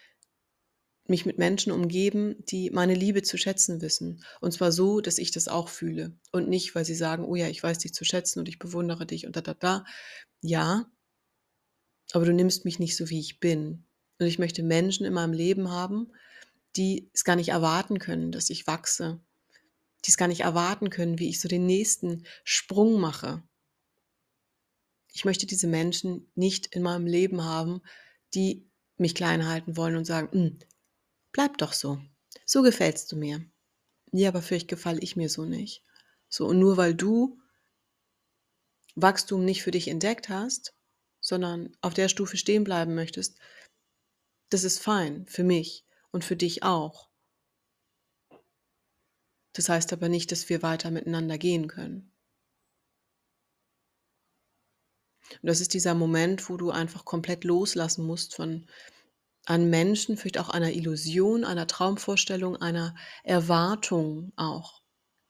mich 1.08 1.26
mit 1.26 1.38
Menschen 1.38 1.72
umgeben, 1.72 2.36
die 2.46 2.70
meine 2.70 2.94
Liebe 2.94 3.24
zu 3.24 3.38
schätzen 3.38 3.82
wissen. 3.82 4.24
Und 4.42 4.52
zwar 4.54 4.72
so, 4.72 5.02
dass 5.02 5.18
ich 5.18 5.32
das 5.32 5.48
auch 5.48 5.68
fühle. 5.68 6.16
Und 6.32 6.50
nicht, 6.50 6.76
weil 6.76 6.86
sie 6.86 6.96
sagen, 6.96 7.26
oh 7.26 7.36
ja, 7.36 7.48
ich 7.48 7.64
weiß 7.64 7.80
dich 7.80 7.94
zu 7.94 8.06
schätzen 8.06 8.40
und 8.40 8.48
ich 8.48 8.60
bewundere 8.60 9.06
dich 9.06 9.26
und 9.26 9.36
da, 9.36 9.42
da, 9.42 9.56
da. 9.56 9.86
Ja, 10.42 10.86
aber 12.14 12.26
du 12.26 12.34
nimmst 12.34 12.66
mich 12.66 12.80
nicht 12.80 12.96
so, 12.96 13.10
wie 13.10 13.20
ich 13.20 13.40
bin. 13.40 13.86
Und 14.20 14.28
ich 14.28 14.40
möchte 14.40 14.64
Menschen 14.64 15.06
in 15.06 15.14
meinem 15.14 15.34
Leben 15.34 15.70
haben, 15.70 16.12
die 16.76 17.10
es 17.14 17.24
gar 17.24 17.36
nicht 17.36 17.50
erwarten 17.50 18.00
können, 18.00 18.32
dass 18.32 18.50
ich 18.50 18.68
wachse, 18.68 19.20
die 20.06 20.12
es 20.12 20.18
gar 20.18 20.28
nicht 20.28 20.42
erwarten 20.42 20.90
können, 20.90 21.20
wie 21.20 21.30
ich 21.30 21.40
so 21.40 21.48
den 21.48 21.66
nächsten 21.66 22.26
Sprung 22.44 23.00
mache. 23.00 23.44
Ich 25.14 25.26
möchte 25.26 25.46
diese 25.46 25.68
Menschen 25.68 26.30
nicht 26.36 26.68
in 26.68 26.84
meinem 26.84 27.08
Leben 27.08 27.44
haben, 27.44 27.82
die 28.34 28.70
mich 28.98 29.16
klein 29.16 29.48
halten 29.48 29.78
wollen 29.78 29.96
und 29.96 30.06
sagen, 30.06 30.30
hm, 30.32 30.60
bleib 31.32 31.58
doch 31.58 31.74
so. 31.74 32.00
So 32.46 32.62
gefällst 32.62 33.12
du 33.12 33.16
mir. 33.16 33.44
Ja, 34.12 34.30
aber 34.30 34.42
vielleicht 34.42 34.68
gefalle 34.68 35.00
ich 35.02 35.16
mir 35.16 35.30
so 35.30 35.46
nicht. 35.46 35.84
So, 36.28 36.46
und 36.48 36.60
nur 36.60 36.78
weil 36.78 36.94
du 36.94 37.40
Wachstum 38.96 39.46
nicht 39.46 39.64
für 39.64 39.72
dich 39.72 39.88
entdeckt 39.88 40.30
hast, 40.30 40.74
sondern 41.30 41.78
auf 41.82 41.94
der 41.94 42.10
Stufe 42.10 42.38
stehen 42.38 42.64
bleiben 42.64 42.96
möchtest, 42.96 43.38
das 44.50 44.64
ist 44.64 44.80
fein 44.80 45.28
für 45.28 45.44
mich 45.44 45.86
und 46.12 46.26
für 46.26 46.36
dich 46.36 46.64
auch. 46.64 47.10
Das 49.54 49.70
heißt 49.70 49.94
aber 49.94 50.10
nicht, 50.10 50.32
dass 50.32 50.50
wir 50.50 50.64
weiter 50.64 50.90
miteinander 50.90 51.38
gehen 51.38 51.68
können. 51.68 52.12
Und 55.32 55.48
das 55.48 55.62
ist 55.62 55.76
dieser 55.76 55.94
Moment, 55.94 56.50
wo 56.50 56.58
du 56.58 56.72
einfach 56.72 57.06
komplett 57.06 57.44
loslassen 57.44 58.06
musst 58.06 58.36
von 58.36 58.66
einem 59.46 59.70
Menschen, 59.70 60.18
vielleicht 60.18 60.40
auch 60.40 60.50
einer 60.50 60.72
Illusion, 60.72 61.46
einer 61.46 61.68
Traumvorstellung, 61.68 62.58
einer 62.58 62.96
Erwartung 63.24 64.34
auch. 64.36 64.82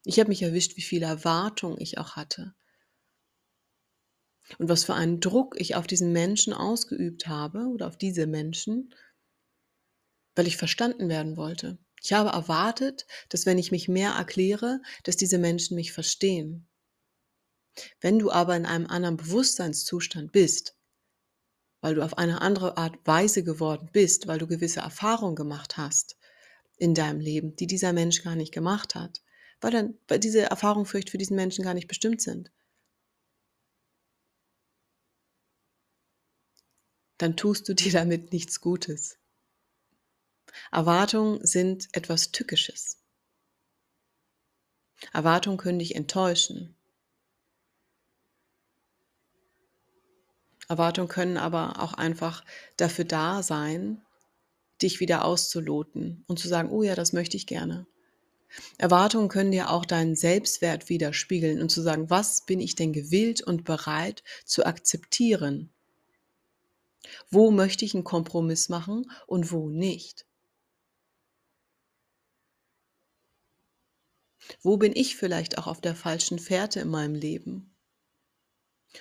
Ich 0.05 0.17
habe 0.19 0.29
mich 0.29 0.41
erwischt, 0.41 0.77
wie 0.77 0.81
viel 0.81 1.03
Erwartung 1.03 1.77
ich 1.77 1.97
auch 1.97 2.15
hatte 2.15 2.55
und 4.57 4.69
was 4.69 4.83
für 4.83 4.95
einen 4.95 5.19
Druck 5.19 5.55
ich 5.59 5.75
auf 5.75 5.87
diesen 5.87 6.11
Menschen 6.11 6.53
ausgeübt 6.53 7.27
habe 7.27 7.67
oder 7.67 7.87
auf 7.87 7.97
diese 7.97 8.27
Menschen, 8.27 8.93
weil 10.35 10.47
ich 10.47 10.57
verstanden 10.57 11.09
werden 11.09 11.37
wollte. 11.37 11.77
Ich 12.01 12.13
habe 12.13 12.29
erwartet, 12.29 13.05
dass 13.27 13.45
wenn 13.45 13.57
ich 13.57 13.71
mich 13.71 13.89
mehr 13.89 14.11
erkläre, 14.11 14.81
dass 15.03 15.17
diese 15.17 15.37
Menschen 15.37 15.75
mich 15.75 15.91
verstehen. 15.91 16.67
Wenn 18.01 18.19
du 18.19 18.31
aber 18.31 18.55
in 18.55 18.65
einem 18.65 18.87
anderen 18.87 19.17
Bewusstseinszustand 19.17 20.31
bist, 20.31 20.75
weil 21.81 21.95
du 21.95 22.03
auf 22.03 22.17
eine 22.17 22.41
andere 22.41 22.77
Art 22.77 22.95
Weise 23.05 23.43
geworden 23.43 23.89
bist, 23.91 24.27
weil 24.27 24.39
du 24.39 24.47
gewisse 24.47 24.81
Erfahrungen 24.81 25.35
gemacht 25.35 25.77
hast 25.77 26.17
in 26.77 26.93
deinem 26.93 27.19
Leben, 27.19 27.55
die 27.55 27.67
dieser 27.67 27.93
Mensch 27.93 28.23
gar 28.23 28.35
nicht 28.35 28.53
gemacht 28.53 28.95
hat, 28.95 29.21
weil 29.61 29.71
dann 29.71 29.97
weil 30.07 30.19
diese 30.19 30.41
Erfahrungen 30.41 30.85
vielleicht 30.85 31.09
für 31.09 31.17
diesen 31.17 31.35
Menschen 31.35 31.63
gar 31.63 31.73
nicht 31.73 31.87
bestimmt 31.87 32.21
sind, 32.21 32.51
dann 37.19 37.37
tust 37.37 37.69
du 37.69 37.75
dir 37.75 37.91
damit 37.91 38.33
nichts 38.33 38.61
Gutes. 38.61 39.19
Erwartungen 40.71 41.45
sind 41.45 41.87
etwas 41.91 42.31
Tückisches. 42.31 42.97
Erwartungen 45.13 45.57
können 45.57 45.79
dich 45.79 45.95
enttäuschen. 45.95 46.75
Erwartungen 50.67 51.07
können 51.07 51.37
aber 51.37 51.81
auch 51.81 51.93
einfach 51.93 52.43
dafür 52.77 53.05
da 53.05 53.43
sein, 53.43 54.01
dich 54.81 54.99
wieder 54.99 55.25
auszuloten 55.25 56.23
und 56.27 56.39
zu 56.39 56.47
sagen, 56.47 56.69
oh 56.69 56.83
ja, 56.83 56.95
das 56.95 57.11
möchte 57.11 57.37
ich 57.37 57.47
gerne. 57.47 57.87
Erwartungen 58.77 59.29
können 59.29 59.51
dir 59.51 59.71
auch 59.71 59.85
deinen 59.85 60.15
Selbstwert 60.15 60.89
widerspiegeln 60.89 61.61
und 61.61 61.69
zu 61.69 61.81
sagen, 61.81 62.09
was 62.09 62.45
bin 62.45 62.59
ich 62.59 62.75
denn 62.75 62.93
gewillt 62.93 63.41
und 63.41 63.63
bereit 63.63 64.23
zu 64.45 64.65
akzeptieren? 64.65 65.71
Wo 67.29 67.51
möchte 67.51 67.85
ich 67.85 67.93
einen 67.93 68.03
Kompromiss 68.03 68.69
machen 68.69 69.09
und 69.27 69.51
wo 69.51 69.69
nicht? 69.69 70.25
Wo 74.61 74.77
bin 74.77 74.95
ich 74.95 75.15
vielleicht 75.15 75.57
auch 75.57 75.67
auf 75.67 75.81
der 75.81 75.95
falschen 75.95 76.39
Fährte 76.39 76.79
in 76.79 76.89
meinem 76.89 77.15
Leben 77.15 77.75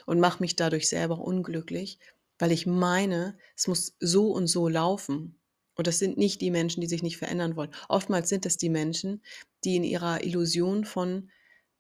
und 0.07 0.21
mache 0.21 0.43
mich 0.43 0.57
dadurch 0.57 0.89
selber 0.89 1.19
unglücklich, 1.19 1.99
weil 2.39 2.53
ich 2.53 2.67
meine, 2.67 3.39
es 3.57 3.67
muss 3.67 3.97
so 4.01 4.31
und 4.33 4.47
so 4.47 4.69
laufen. 4.69 5.41
Und 5.75 5.87
das 5.87 5.99
sind 5.99 6.19
nicht 6.19 6.41
die 6.41 6.51
Menschen, 6.51 6.81
die 6.81 6.87
sich 6.87 7.03
nicht 7.03 7.17
verändern 7.17 7.57
wollen. 7.57 7.75
Oftmals 7.89 8.29
sind 8.29 8.47
es 8.47 8.57
die 8.57 8.69
Menschen, 8.69 9.23
die 9.65 9.77
in 9.77 9.85
ihrer 9.85 10.25
Illusion 10.25 10.85
von 10.85 11.31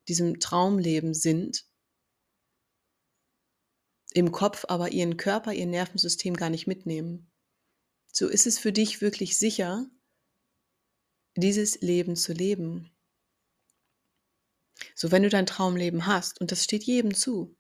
diesem 0.09 0.41
Traumleben 0.41 1.15
sind 1.15 1.67
im 4.19 4.33
Kopf 4.33 4.65
aber 4.69 4.91
ihren 4.91 5.17
Körper, 5.17 5.53
ihr 5.53 5.67
Nervensystem 5.67 6.35
gar 6.35 6.51
nicht 6.51 6.67
mitnehmen. 6.67 7.31
So 8.13 8.27
ist 8.27 8.47
es 8.47 8.59
für 8.59 8.73
dich 8.73 9.01
wirklich 9.01 9.39
sicher, 9.39 9.87
dieses 11.37 11.81
Leben 11.83 12.17
zu 12.17 12.33
leben. 12.33 12.91
So, 14.95 15.13
wenn 15.13 15.23
du 15.23 15.29
dein 15.29 15.47
Traumleben 15.47 16.07
hast, 16.07 16.41
und 16.41 16.51
das 16.51 16.65
steht 16.65 16.83
jedem 16.85 17.15
zu, 17.15 17.57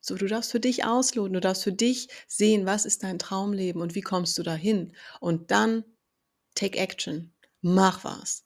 so, 0.00 0.16
du 0.16 0.26
darfst 0.26 0.50
für 0.50 0.60
dich 0.60 0.84
ausloten, 0.84 1.34
du 1.34 1.40
darfst 1.40 1.62
für 1.62 1.72
dich 1.72 2.08
sehen, 2.26 2.66
was 2.66 2.84
ist 2.84 3.02
dein 3.02 3.18
Traumleben 3.18 3.80
und 3.80 3.94
wie 3.94 4.00
kommst 4.00 4.38
du 4.38 4.42
dahin. 4.42 4.96
Und 5.20 5.50
dann 5.50 5.84
take 6.54 6.78
action, 6.78 7.32
mach 7.60 8.02
was. 8.02 8.44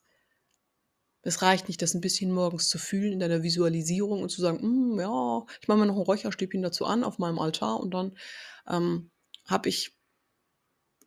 Es 1.25 1.41
reicht 1.41 1.67
nicht, 1.67 1.81
das 1.81 1.95
ein 1.95 2.01
bisschen 2.01 2.31
morgens 2.31 2.69
zu 2.69 2.77
fühlen 2.77 3.13
in 3.13 3.19
deiner 3.19 3.41
Visualisierung 3.41 4.21
und 4.21 4.29
zu 4.29 4.41
sagen, 4.41 4.61
hm, 4.61 4.99
ja, 4.99 5.43
ich 5.59 5.67
mache 5.67 5.79
mir 5.79 5.87
noch 5.87 5.95
ein 5.95 6.03
Räucherstäbchen 6.03 6.61
dazu 6.61 6.85
an 6.85 7.03
auf 7.03 7.17
meinem 7.17 7.39
Altar 7.39 7.79
und 7.79 7.95
dann 7.95 8.15
ähm, 8.69 9.09
habe 9.47 9.67
ich 9.69 9.97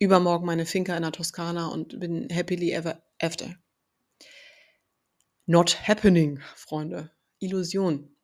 übermorgen 0.01 0.45
meine 0.45 0.67
Finca 0.67 0.97
in 0.97 1.05
der 1.05 1.13
Toskana 1.13 1.69
und 1.69 2.01
bin 2.01 2.29
happily 2.33 2.73
ever 2.73 3.01
after. 3.23 3.55
Not 5.47 5.87
happening, 5.87 6.41
Freunde. 6.57 7.13
Illusion. 7.39 8.17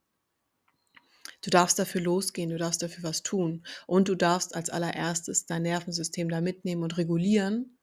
Du 1.42 1.50
darfst 1.50 1.78
dafür 1.78 2.00
losgehen, 2.00 2.50
du 2.50 2.58
darfst 2.58 2.82
dafür 2.82 3.04
was 3.04 3.22
tun 3.22 3.64
und 3.86 4.08
du 4.08 4.16
darfst 4.16 4.56
als 4.56 4.68
allererstes 4.68 5.46
dein 5.46 5.62
Nervensystem 5.62 6.28
da 6.28 6.40
mitnehmen 6.40 6.82
und 6.82 6.96
regulieren, 6.96 7.78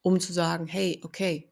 um 0.00 0.20
zu 0.20 0.32
sagen, 0.32 0.66
hey, 0.66 1.02
okay, 1.04 1.49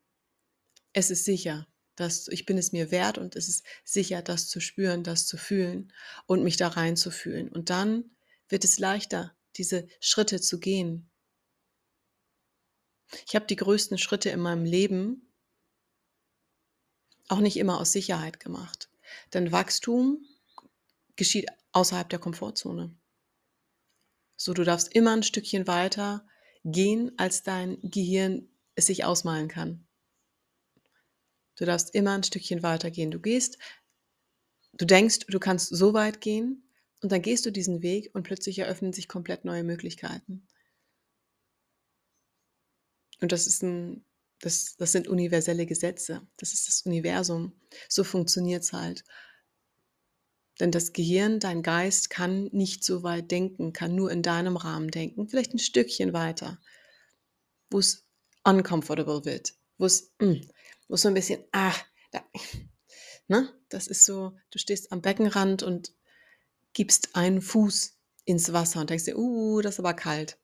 es 0.92 1.10
ist 1.10 1.24
sicher, 1.24 1.66
dass 1.96 2.28
ich 2.28 2.46
bin 2.46 2.58
es 2.58 2.72
mir 2.72 2.90
wert 2.90 3.18
und 3.18 3.36
es 3.36 3.48
ist 3.48 3.64
sicher, 3.84 4.22
das 4.22 4.48
zu 4.48 4.60
spüren, 4.60 5.02
das 5.02 5.26
zu 5.26 5.36
fühlen 5.36 5.92
und 6.26 6.44
mich 6.44 6.56
da 6.56 6.68
reinzufühlen. 6.68 7.48
Und 7.48 7.70
dann 7.70 8.10
wird 8.48 8.64
es 8.64 8.78
leichter, 8.78 9.36
diese 9.56 9.88
Schritte 10.00 10.40
zu 10.40 10.60
gehen. 10.60 11.10
Ich 13.26 13.34
habe 13.34 13.46
die 13.46 13.56
größten 13.56 13.98
Schritte 13.98 14.30
in 14.30 14.40
meinem 14.40 14.64
Leben 14.64 15.32
auch 17.28 17.40
nicht 17.40 17.56
immer 17.56 17.80
aus 17.80 17.92
Sicherheit 17.92 18.40
gemacht. 18.40 18.90
Denn 19.34 19.52
Wachstum 19.52 20.24
geschieht 21.16 21.48
außerhalb 21.72 22.08
der 22.08 22.18
Komfortzone. 22.18 22.96
So, 24.36 24.54
du 24.54 24.62
darfst 24.62 24.94
immer 24.94 25.14
ein 25.14 25.22
Stückchen 25.22 25.66
weiter 25.66 26.26
gehen, 26.64 27.12
als 27.16 27.42
dein 27.42 27.78
Gehirn 27.82 28.48
es 28.76 28.86
sich 28.86 29.04
ausmalen 29.04 29.48
kann. 29.48 29.87
Du 31.58 31.64
darfst 31.64 31.94
immer 31.94 32.12
ein 32.12 32.22
Stückchen 32.22 32.62
weiter 32.62 32.90
gehen. 32.90 33.10
Du 33.10 33.18
gehst, 33.18 33.58
du 34.74 34.84
denkst, 34.84 35.26
du 35.28 35.38
kannst 35.40 35.74
so 35.74 35.92
weit 35.92 36.20
gehen 36.20 36.62
und 37.02 37.10
dann 37.10 37.20
gehst 37.20 37.44
du 37.46 37.50
diesen 37.50 37.82
Weg 37.82 38.10
und 38.14 38.22
plötzlich 38.22 38.60
eröffnen 38.60 38.92
sich 38.92 39.08
komplett 39.08 39.44
neue 39.44 39.64
Möglichkeiten. 39.64 40.46
Und 43.20 43.32
das 43.32 43.48
ist 43.48 43.62
ein, 43.62 44.04
das, 44.40 44.76
das 44.76 44.92
sind 44.92 45.08
universelle 45.08 45.66
Gesetze. 45.66 46.22
Das 46.36 46.52
ist 46.52 46.68
das 46.68 46.82
Universum. 46.82 47.52
So 47.88 48.04
funktioniert 48.04 48.62
es 48.62 48.72
halt. 48.72 49.04
Denn 50.60 50.70
das 50.70 50.92
Gehirn, 50.92 51.40
dein 51.40 51.62
Geist 51.62 52.08
kann 52.08 52.44
nicht 52.52 52.84
so 52.84 53.02
weit 53.02 53.32
denken, 53.32 53.72
kann 53.72 53.96
nur 53.96 54.12
in 54.12 54.22
deinem 54.22 54.56
Rahmen 54.56 54.90
denken, 54.90 55.28
vielleicht 55.28 55.54
ein 55.54 55.58
Stückchen 55.58 56.12
weiter, 56.12 56.60
wo 57.70 57.80
es 57.80 58.04
uncomfortable 58.44 59.24
wird, 59.24 59.54
wo 59.76 59.86
es, 59.86 60.12
mm, 60.20 60.40
wo 60.88 60.94
es 60.94 61.02
so 61.02 61.08
ein 61.08 61.14
bisschen, 61.14 61.44
ah, 61.52 61.74
da, 62.10 62.22
ne? 63.28 63.52
das 63.68 63.86
ist 63.86 64.04
so, 64.04 64.36
du 64.50 64.58
stehst 64.58 64.90
am 64.92 65.02
Beckenrand 65.02 65.62
und 65.62 65.92
gibst 66.72 67.14
einen 67.14 67.40
Fuß 67.40 67.98
ins 68.24 68.52
Wasser 68.52 68.80
und 68.80 68.90
denkst 68.90 69.04
dir, 69.04 69.18
uh, 69.18 69.60
das 69.60 69.74
ist 69.74 69.78
aber 69.80 69.94
kalt. 69.94 70.38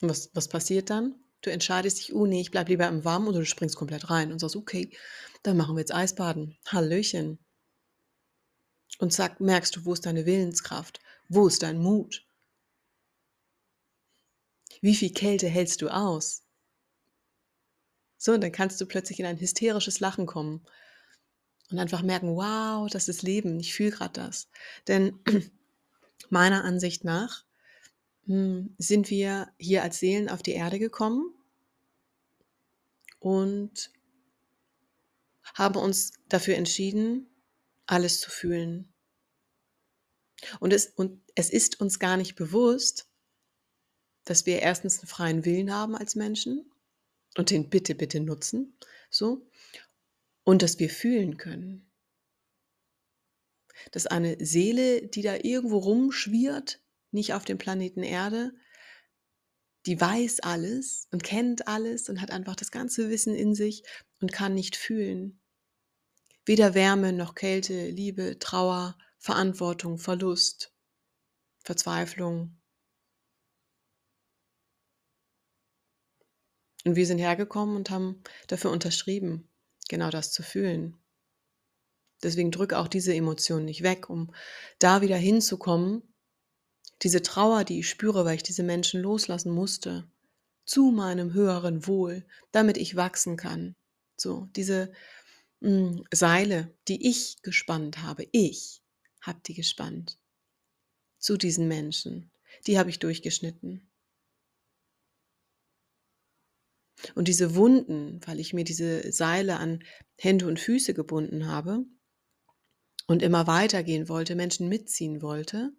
Und 0.00 0.08
was, 0.08 0.30
was 0.34 0.48
passiert 0.48 0.90
dann? 0.90 1.14
Du 1.40 1.50
entscheidest 1.50 1.98
dich, 1.98 2.14
oh 2.14 2.26
nee, 2.26 2.40
ich 2.40 2.50
bleib 2.50 2.68
lieber 2.68 2.88
im 2.88 3.04
Warmen 3.04 3.28
oder 3.28 3.40
du 3.40 3.46
springst 3.46 3.76
komplett 3.76 4.10
rein 4.10 4.32
und 4.32 4.38
sagst, 4.38 4.56
okay, 4.56 4.90
dann 5.42 5.56
machen 5.56 5.76
wir 5.76 5.80
jetzt 5.80 5.94
Eisbaden. 5.94 6.56
Hallöchen. 6.66 7.38
Und 8.98 9.12
zack, 9.12 9.40
merkst 9.40 9.76
du, 9.76 9.84
wo 9.84 9.92
ist 9.92 10.06
deine 10.06 10.26
Willenskraft? 10.26 11.00
Wo 11.28 11.46
ist 11.46 11.62
dein 11.62 11.78
Mut? 11.78 12.26
Wie 14.80 14.94
viel 14.94 15.12
Kälte 15.12 15.48
hältst 15.48 15.82
du 15.82 15.88
aus? 15.88 16.43
So, 18.24 18.32
und 18.32 18.40
dann 18.40 18.52
kannst 18.52 18.80
du 18.80 18.86
plötzlich 18.86 19.20
in 19.20 19.26
ein 19.26 19.38
hysterisches 19.38 20.00
Lachen 20.00 20.24
kommen 20.24 20.64
und 21.70 21.78
einfach 21.78 22.00
merken, 22.00 22.36
wow, 22.36 22.88
das 22.90 23.10
ist 23.10 23.20
Leben, 23.20 23.60
ich 23.60 23.74
fühle 23.74 23.90
gerade 23.90 24.14
das. 24.14 24.48
Denn 24.88 25.18
meiner 26.30 26.64
Ansicht 26.64 27.04
nach 27.04 27.44
hm, 28.24 28.74
sind 28.78 29.10
wir 29.10 29.52
hier 29.58 29.82
als 29.82 29.98
Seelen 29.98 30.30
auf 30.30 30.42
die 30.42 30.52
Erde 30.52 30.78
gekommen 30.78 31.34
und 33.18 33.90
haben 35.52 35.76
uns 35.76 36.14
dafür 36.30 36.54
entschieden, 36.54 37.26
alles 37.84 38.20
zu 38.20 38.30
fühlen. 38.30 38.90
Und 40.60 40.72
es, 40.72 40.86
und 40.86 41.20
es 41.34 41.50
ist 41.50 41.78
uns 41.78 41.98
gar 41.98 42.16
nicht 42.16 42.36
bewusst, 42.36 43.06
dass 44.24 44.46
wir 44.46 44.60
erstens 44.60 45.00
einen 45.00 45.08
freien 45.08 45.44
Willen 45.44 45.74
haben 45.74 45.94
als 45.94 46.14
Menschen 46.14 46.70
und 47.36 47.50
den 47.50 47.70
bitte, 47.70 47.94
bitte 47.94 48.20
nutzen, 48.20 48.76
so, 49.10 49.48
und 50.44 50.62
dass 50.62 50.78
wir 50.78 50.90
fühlen 50.90 51.36
können. 51.36 51.90
Dass 53.90 54.06
eine 54.06 54.36
Seele, 54.44 55.06
die 55.06 55.22
da 55.22 55.36
irgendwo 55.36 55.78
rumschwirrt, 55.78 56.80
nicht 57.10 57.34
auf 57.34 57.44
dem 57.44 57.58
Planeten 57.58 58.02
Erde, 58.02 58.52
die 59.86 60.00
weiß 60.00 60.40
alles 60.40 61.08
und 61.10 61.22
kennt 61.22 61.68
alles 61.68 62.08
und 62.08 62.20
hat 62.20 62.30
einfach 62.30 62.56
das 62.56 62.70
ganze 62.70 63.10
Wissen 63.10 63.34
in 63.34 63.54
sich 63.54 63.84
und 64.20 64.32
kann 64.32 64.54
nicht 64.54 64.76
fühlen. 64.76 65.40
Weder 66.46 66.74
Wärme 66.74 67.12
noch 67.12 67.34
Kälte, 67.34 67.88
Liebe, 67.88 68.38
Trauer, 68.38 68.98
Verantwortung, 69.18 69.98
Verlust, 69.98 70.74
Verzweiflung. 71.62 72.56
Und 76.84 76.96
wir 76.96 77.06
sind 77.06 77.18
hergekommen 77.18 77.76
und 77.76 77.90
haben 77.90 78.22
dafür 78.46 78.70
unterschrieben, 78.70 79.48
genau 79.88 80.10
das 80.10 80.32
zu 80.32 80.42
fühlen. 80.42 80.96
Deswegen 82.22 82.50
drücke 82.50 82.78
auch 82.78 82.88
diese 82.88 83.14
Emotionen 83.14 83.64
nicht 83.64 83.82
weg, 83.82 84.08
um 84.08 84.32
da 84.78 85.00
wieder 85.00 85.16
hinzukommen 85.16 86.02
diese 87.02 87.22
Trauer, 87.22 87.64
die 87.64 87.80
ich 87.80 87.90
spüre, 87.90 88.24
weil 88.24 88.36
ich 88.36 88.42
diese 88.42 88.62
Menschen 88.62 89.00
loslassen 89.00 89.52
musste, 89.52 90.08
zu 90.64 90.90
meinem 90.90 91.34
höheren 91.34 91.86
Wohl, 91.86 92.24
damit 92.52 92.78
ich 92.78 92.96
wachsen 92.96 93.36
kann. 93.36 93.76
So, 94.16 94.48
diese 94.56 94.92
mh, 95.60 95.70
hm, 95.70 96.04
Seile, 96.12 96.74
die 96.88 97.08
ich 97.08 97.42
gespannt 97.42 98.02
habe, 98.02 98.26
ich 98.32 98.82
habe 99.20 99.40
die 99.44 99.54
gespannt 99.54 100.18
zu 101.18 101.36
diesen 101.36 101.68
Menschen, 101.68 102.30
die 102.66 102.78
habe 102.78 102.90
ich 102.90 102.98
durchgeschnitten. 102.98 103.86
Und 107.14 107.28
diese 107.28 107.54
Wunden, 107.54 108.20
weil 108.26 108.40
ich 108.40 108.54
mir 108.54 108.64
diese 108.64 109.12
Seile 109.12 109.58
an 109.58 109.82
Hände 110.16 110.46
und 110.46 110.60
Füße 110.60 110.94
gebunden 110.94 111.48
habe 111.48 111.84
und 113.06 113.22
immer 113.22 113.46
weitergehen 113.46 114.08
wollte, 114.08 114.34
Menschen 114.34 114.68
mitziehen 114.68 115.20
wollte, 115.20 115.72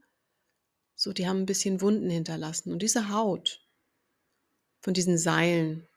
so, 0.95 1.11
die 1.11 1.27
haben 1.27 1.41
ein 1.41 1.45
bisschen 1.45 1.81
Wunden 1.81 2.09
hinterlassen. 2.09 2.71
Und 2.71 2.81
diese 2.81 3.09
Haut 3.09 3.61
von 4.81 4.93
diesen 4.93 5.17
Seilen, 5.17 5.87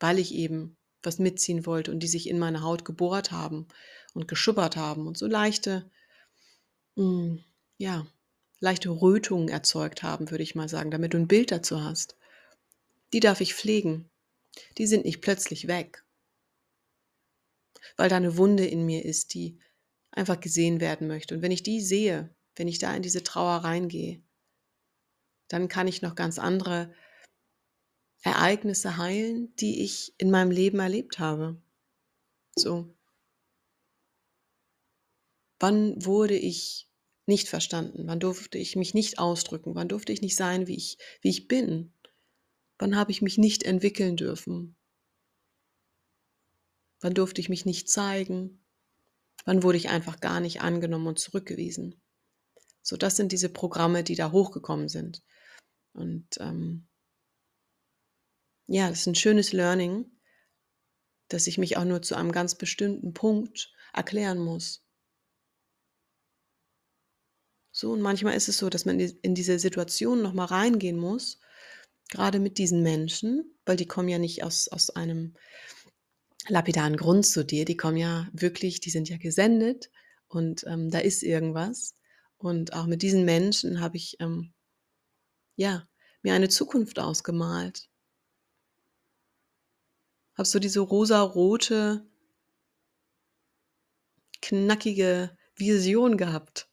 weil 0.00 0.18
ich 0.18 0.34
eben 0.34 0.76
was 1.02 1.18
mitziehen 1.18 1.66
wollte 1.66 1.90
und 1.92 2.00
die 2.00 2.08
sich 2.08 2.28
in 2.28 2.38
meine 2.38 2.62
Haut 2.62 2.84
gebohrt 2.84 3.32
haben 3.32 3.68
und 4.14 4.28
geschubbert 4.28 4.76
haben 4.76 5.06
und 5.06 5.18
so 5.18 5.26
leichte, 5.26 5.90
mh, 6.96 7.04
hm, 7.04 7.44
ja, 7.78 8.06
leichte 8.60 8.88
Rötungen 8.88 9.48
erzeugt 9.48 10.02
haben, 10.02 10.30
würde 10.30 10.42
ich 10.42 10.54
mal 10.54 10.68
sagen, 10.68 10.90
damit 10.90 11.12
du 11.12 11.18
ein 11.18 11.28
Bild 11.28 11.50
dazu 11.50 11.82
hast. 11.82 12.16
Die 13.12 13.20
darf 13.20 13.40
ich 13.40 13.54
pflegen. 13.54 14.10
Die 14.78 14.86
sind 14.86 15.04
nicht 15.04 15.20
plötzlich 15.20 15.66
weg. 15.68 16.04
Weil 17.96 18.08
da 18.08 18.16
eine 18.16 18.36
Wunde 18.36 18.66
in 18.66 18.84
mir 18.84 19.04
ist, 19.04 19.34
die 19.34 19.60
einfach 20.10 20.40
gesehen 20.40 20.80
werden 20.80 21.06
möchte. 21.06 21.34
Und 21.34 21.42
wenn 21.42 21.52
ich 21.52 21.62
die 21.62 21.80
sehe, 21.80 22.34
wenn 22.56 22.68
ich 22.68 22.78
da 22.78 22.94
in 22.94 23.02
diese 23.02 23.22
Trauer 23.22 23.58
reingehe, 23.58 24.22
dann 25.48 25.68
kann 25.68 25.86
ich 25.86 26.02
noch 26.02 26.14
ganz 26.14 26.38
andere 26.38 26.92
Ereignisse 28.22 28.96
heilen, 28.96 29.54
die 29.56 29.84
ich 29.84 30.14
in 30.18 30.30
meinem 30.30 30.50
Leben 30.50 30.80
erlebt 30.80 31.18
habe. 31.18 31.62
So. 32.56 32.92
Wann 35.60 36.04
wurde 36.04 36.36
ich 36.36 36.90
nicht 37.26 37.48
verstanden? 37.48 38.06
Wann 38.06 38.20
durfte 38.20 38.58
ich 38.58 38.76
mich 38.76 38.94
nicht 38.94 39.18
ausdrücken? 39.18 39.74
Wann 39.74 39.88
durfte 39.88 40.12
ich 40.12 40.22
nicht 40.22 40.36
sein, 40.36 40.66
wie 40.66 40.76
ich, 40.76 40.98
wie 41.20 41.30
ich 41.30 41.48
bin? 41.48 41.92
Wann 42.78 42.96
habe 42.96 43.10
ich 43.10 43.22
mich 43.22 43.38
nicht 43.38 43.62
entwickeln 43.62 44.16
dürfen? 44.16 44.76
Wann 47.00 47.14
durfte 47.14 47.40
ich 47.40 47.48
mich 47.48 47.64
nicht 47.64 47.88
zeigen? 47.88 48.64
Wann 49.44 49.62
wurde 49.62 49.78
ich 49.78 49.88
einfach 49.88 50.20
gar 50.20 50.40
nicht 50.40 50.60
angenommen 50.60 51.06
und 51.06 51.18
zurückgewiesen? 51.18 52.00
So, 52.82 52.96
das 52.96 53.16
sind 53.16 53.32
diese 53.32 53.48
Programme, 53.48 54.04
die 54.04 54.14
da 54.14 54.32
hochgekommen 54.32 54.88
sind. 54.88 55.22
Und 55.92 56.26
ähm, 56.38 56.86
ja, 58.66 58.88
das 58.88 59.00
ist 59.00 59.06
ein 59.06 59.14
schönes 59.14 59.52
Learning, 59.52 60.10
dass 61.28 61.46
ich 61.46 61.58
mich 61.58 61.76
auch 61.76 61.84
nur 61.84 62.02
zu 62.02 62.14
einem 62.14 62.32
ganz 62.32 62.54
bestimmten 62.54 63.12
Punkt 63.12 63.72
erklären 63.92 64.38
muss. 64.38 64.84
So, 67.72 67.92
und 67.92 68.00
manchmal 68.00 68.34
ist 68.34 68.48
es 68.48 68.58
so, 68.58 68.70
dass 68.70 68.84
man 68.84 68.98
in 68.98 69.34
diese 69.34 69.58
Situation 69.58 70.22
nochmal 70.22 70.46
reingehen 70.46 70.98
muss, 70.98 71.40
Gerade 72.08 72.38
mit 72.38 72.58
diesen 72.58 72.82
Menschen, 72.82 73.56
weil 73.64 73.76
die 73.76 73.86
kommen 73.86 74.08
ja 74.08 74.18
nicht 74.18 74.44
aus, 74.44 74.68
aus 74.68 74.90
einem 74.90 75.34
lapidaren 76.48 76.96
Grund 76.96 77.26
zu 77.26 77.44
dir, 77.44 77.64
die 77.64 77.76
kommen 77.76 77.96
ja 77.96 78.28
wirklich, 78.32 78.80
die 78.80 78.90
sind 78.90 79.08
ja 79.08 79.16
gesendet 79.16 79.90
und 80.28 80.64
ähm, 80.66 80.90
da 80.90 80.98
ist 80.98 81.22
irgendwas. 81.22 81.94
Und 82.38 82.74
auch 82.74 82.86
mit 82.86 83.02
diesen 83.02 83.24
Menschen 83.24 83.80
habe 83.80 83.96
ich 83.96 84.16
ähm, 84.20 84.52
ja 85.56 85.88
mir 86.22 86.34
eine 86.34 86.48
Zukunft 86.48 86.98
ausgemalt. 86.98 87.88
Habe 90.36 90.46
so 90.46 90.58
diese 90.58 90.80
rosa-rote, 90.80 92.06
knackige 94.42 95.36
Vision 95.56 96.18
gehabt. 96.18 96.68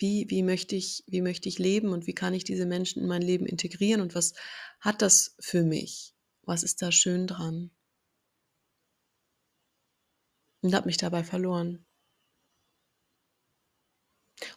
Wie, 0.00 0.30
wie, 0.30 0.42
möchte 0.42 0.76
ich, 0.76 1.04
wie 1.08 1.20
möchte 1.20 1.50
ich 1.50 1.58
leben 1.58 1.90
und 1.92 2.06
wie 2.06 2.14
kann 2.14 2.32
ich 2.32 2.42
diese 2.42 2.64
Menschen 2.64 3.02
in 3.02 3.06
mein 3.06 3.20
Leben 3.20 3.44
integrieren 3.44 4.00
und 4.00 4.14
was 4.14 4.32
hat 4.80 5.02
das 5.02 5.36
für 5.40 5.62
mich? 5.62 6.14
Was 6.42 6.62
ist 6.62 6.80
da 6.80 6.90
schön 6.90 7.26
dran? 7.26 7.70
Und 10.62 10.74
habe 10.74 10.86
mich 10.86 10.96
dabei 10.96 11.22
verloren. 11.22 11.84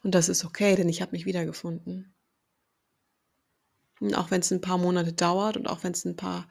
Und 0.01 0.15
das 0.15 0.29
ist 0.29 0.45
okay, 0.45 0.77
denn 0.77 0.87
ich 0.87 1.01
habe 1.01 1.11
mich 1.11 1.25
wiedergefunden. 1.25 2.15
Und 3.99 4.15
auch 4.15 4.31
wenn 4.31 4.39
es 4.39 4.51
ein 4.51 4.61
paar 4.61 4.77
Monate 4.77 5.11
dauert 5.11 5.57
und 5.57 5.67
auch 5.67 5.83
wenn 5.83 5.91
es 5.91 6.05
ein 6.05 6.15
paar 6.15 6.47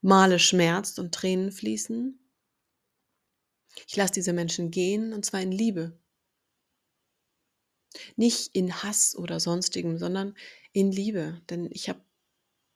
Male 0.00 0.40
schmerzt 0.40 0.98
und 0.98 1.14
Tränen 1.14 1.52
fließen, 1.52 2.18
ich 3.86 3.94
lasse 3.96 4.14
diese 4.14 4.32
Menschen 4.32 4.72
gehen 4.72 5.12
und 5.12 5.24
zwar 5.24 5.42
in 5.42 5.52
Liebe. 5.52 6.01
Nicht 8.16 8.54
in 8.54 8.82
Hass 8.82 9.16
oder 9.16 9.40
sonstigem, 9.40 9.98
sondern 9.98 10.34
in 10.72 10.92
Liebe. 10.92 11.40
Denn 11.50 11.68
ich 11.70 11.88
habe 11.88 12.00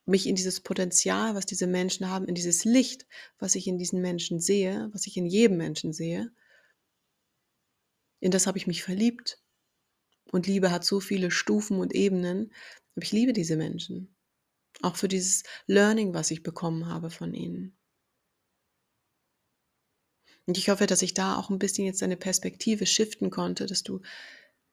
mich 0.04 0.26
in 0.26 0.36
dieses 0.36 0.60
Potenzial, 0.60 1.34
was 1.34 1.46
diese 1.46 1.66
Menschen 1.66 2.08
haben, 2.08 2.26
in 2.26 2.34
dieses 2.34 2.64
Licht, 2.64 3.06
was 3.38 3.54
ich 3.54 3.66
in 3.66 3.78
diesen 3.78 4.00
Menschen 4.00 4.40
sehe, 4.40 4.88
was 4.92 5.06
ich 5.06 5.16
in 5.16 5.26
jedem 5.26 5.56
Menschen 5.56 5.92
sehe, 5.92 6.30
in 8.20 8.30
das 8.30 8.46
habe 8.46 8.58
ich 8.58 8.66
mich 8.66 8.82
verliebt. 8.82 9.42
Und 10.32 10.46
Liebe 10.46 10.70
hat 10.70 10.84
so 10.84 11.00
viele 11.00 11.30
Stufen 11.30 11.78
und 11.78 11.94
Ebenen. 11.94 12.52
Aber 12.94 13.04
ich 13.04 13.12
liebe 13.12 13.32
diese 13.32 13.56
Menschen. 13.56 14.16
Auch 14.82 14.96
für 14.96 15.08
dieses 15.08 15.44
Learning, 15.66 16.14
was 16.14 16.30
ich 16.30 16.42
bekommen 16.42 16.86
habe 16.86 17.10
von 17.10 17.34
ihnen. 17.34 17.76
Und 20.46 20.58
ich 20.58 20.68
hoffe, 20.68 20.86
dass 20.86 21.02
ich 21.02 21.14
da 21.14 21.36
auch 21.36 21.50
ein 21.50 21.58
bisschen 21.58 21.86
jetzt 21.86 22.02
deine 22.02 22.16
Perspektive 22.16 22.86
shiften 22.86 23.30
konnte, 23.30 23.66
dass 23.66 23.82
du 23.82 24.00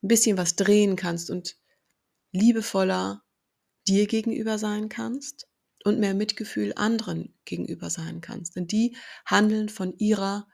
ein 0.03 0.07
bisschen 0.07 0.37
was 0.37 0.55
drehen 0.55 0.95
kannst 0.95 1.29
und 1.29 1.57
liebevoller 2.31 3.23
dir 3.87 4.07
gegenüber 4.07 4.57
sein 4.57 4.89
kannst 4.89 5.47
und 5.83 5.99
mehr 5.99 6.13
Mitgefühl 6.13 6.73
anderen 6.75 7.33
gegenüber 7.45 7.89
sein 7.89 8.21
kannst. 8.21 8.55
Denn 8.55 8.67
die 8.67 8.95
handeln 9.25 9.69
von 9.69 9.97
ihrer 9.97 10.47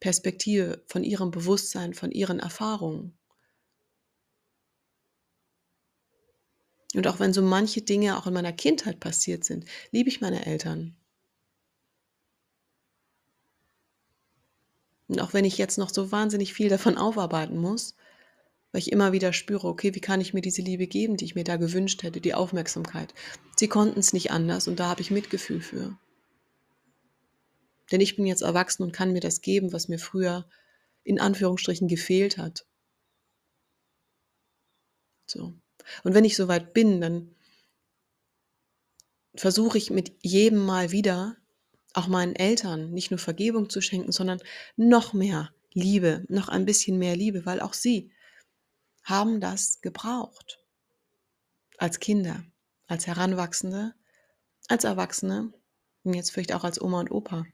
Perspektive, 0.00 0.84
von 0.86 1.04
ihrem 1.04 1.30
Bewusstsein, 1.30 1.94
von 1.94 2.10
ihren 2.10 2.40
Erfahrungen. 2.40 3.18
Und 6.94 7.06
auch 7.06 7.18
wenn 7.20 7.32
so 7.32 7.42
manche 7.42 7.82
Dinge 7.82 8.16
auch 8.16 8.26
in 8.26 8.34
meiner 8.34 8.52
Kindheit 8.52 9.00
passiert 9.00 9.44
sind, 9.44 9.64
liebe 9.90 10.08
ich 10.08 10.20
meine 10.20 10.46
Eltern. 10.46 10.96
Und 15.08 15.20
auch 15.20 15.32
wenn 15.32 15.44
ich 15.44 15.58
jetzt 15.58 15.76
noch 15.76 15.90
so 15.90 16.12
wahnsinnig 16.12 16.54
viel 16.54 16.68
davon 16.68 16.96
aufarbeiten 16.96 17.58
muss, 17.58 17.94
weil 18.74 18.80
ich 18.80 18.90
immer 18.90 19.12
wieder 19.12 19.32
spüre, 19.32 19.68
okay, 19.68 19.94
wie 19.94 20.00
kann 20.00 20.20
ich 20.20 20.34
mir 20.34 20.40
diese 20.40 20.60
Liebe 20.60 20.88
geben, 20.88 21.16
die 21.16 21.26
ich 21.26 21.36
mir 21.36 21.44
da 21.44 21.54
gewünscht 21.54 22.02
hätte, 22.02 22.20
die 22.20 22.34
Aufmerksamkeit. 22.34 23.14
Sie 23.54 23.68
konnten 23.68 24.00
es 24.00 24.12
nicht 24.12 24.32
anders 24.32 24.66
und 24.66 24.80
da 24.80 24.88
habe 24.88 25.00
ich 25.00 25.12
Mitgefühl 25.12 25.60
für. 25.60 25.96
Denn 27.92 28.00
ich 28.00 28.16
bin 28.16 28.26
jetzt 28.26 28.42
erwachsen 28.42 28.82
und 28.82 28.90
kann 28.90 29.12
mir 29.12 29.20
das 29.20 29.42
geben, 29.42 29.72
was 29.72 29.86
mir 29.86 30.00
früher 30.00 30.48
in 31.04 31.20
Anführungsstrichen 31.20 31.86
gefehlt 31.86 32.36
hat. 32.36 32.66
So. 35.26 35.54
Und 36.02 36.14
wenn 36.14 36.24
ich 36.24 36.34
soweit 36.34 36.74
bin, 36.74 37.00
dann 37.00 37.30
versuche 39.36 39.78
ich 39.78 39.90
mit 39.90 40.14
jedem 40.20 40.66
Mal 40.66 40.90
wieder 40.90 41.36
auch 41.92 42.08
meinen 42.08 42.34
Eltern 42.34 42.90
nicht 42.90 43.12
nur 43.12 43.18
Vergebung 43.18 43.70
zu 43.70 43.80
schenken, 43.80 44.10
sondern 44.10 44.40
noch 44.74 45.12
mehr 45.12 45.54
Liebe, 45.74 46.24
noch 46.28 46.48
ein 46.48 46.64
bisschen 46.64 46.98
mehr 46.98 47.14
Liebe, 47.14 47.46
weil 47.46 47.60
auch 47.60 47.72
sie 47.72 48.10
haben 49.04 49.40
das 49.40 49.80
gebraucht. 49.82 50.58
Als 51.78 52.00
Kinder, 52.00 52.44
als 52.86 53.06
Heranwachsende, 53.06 53.94
als 54.68 54.84
Erwachsene 54.84 55.52
und 56.02 56.14
jetzt 56.14 56.32
vielleicht 56.32 56.54
auch 56.54 56.64
als 56.64 56.80
Oma 56.80 57.00
und 57.00 57.10
Opa. 57.10 57.44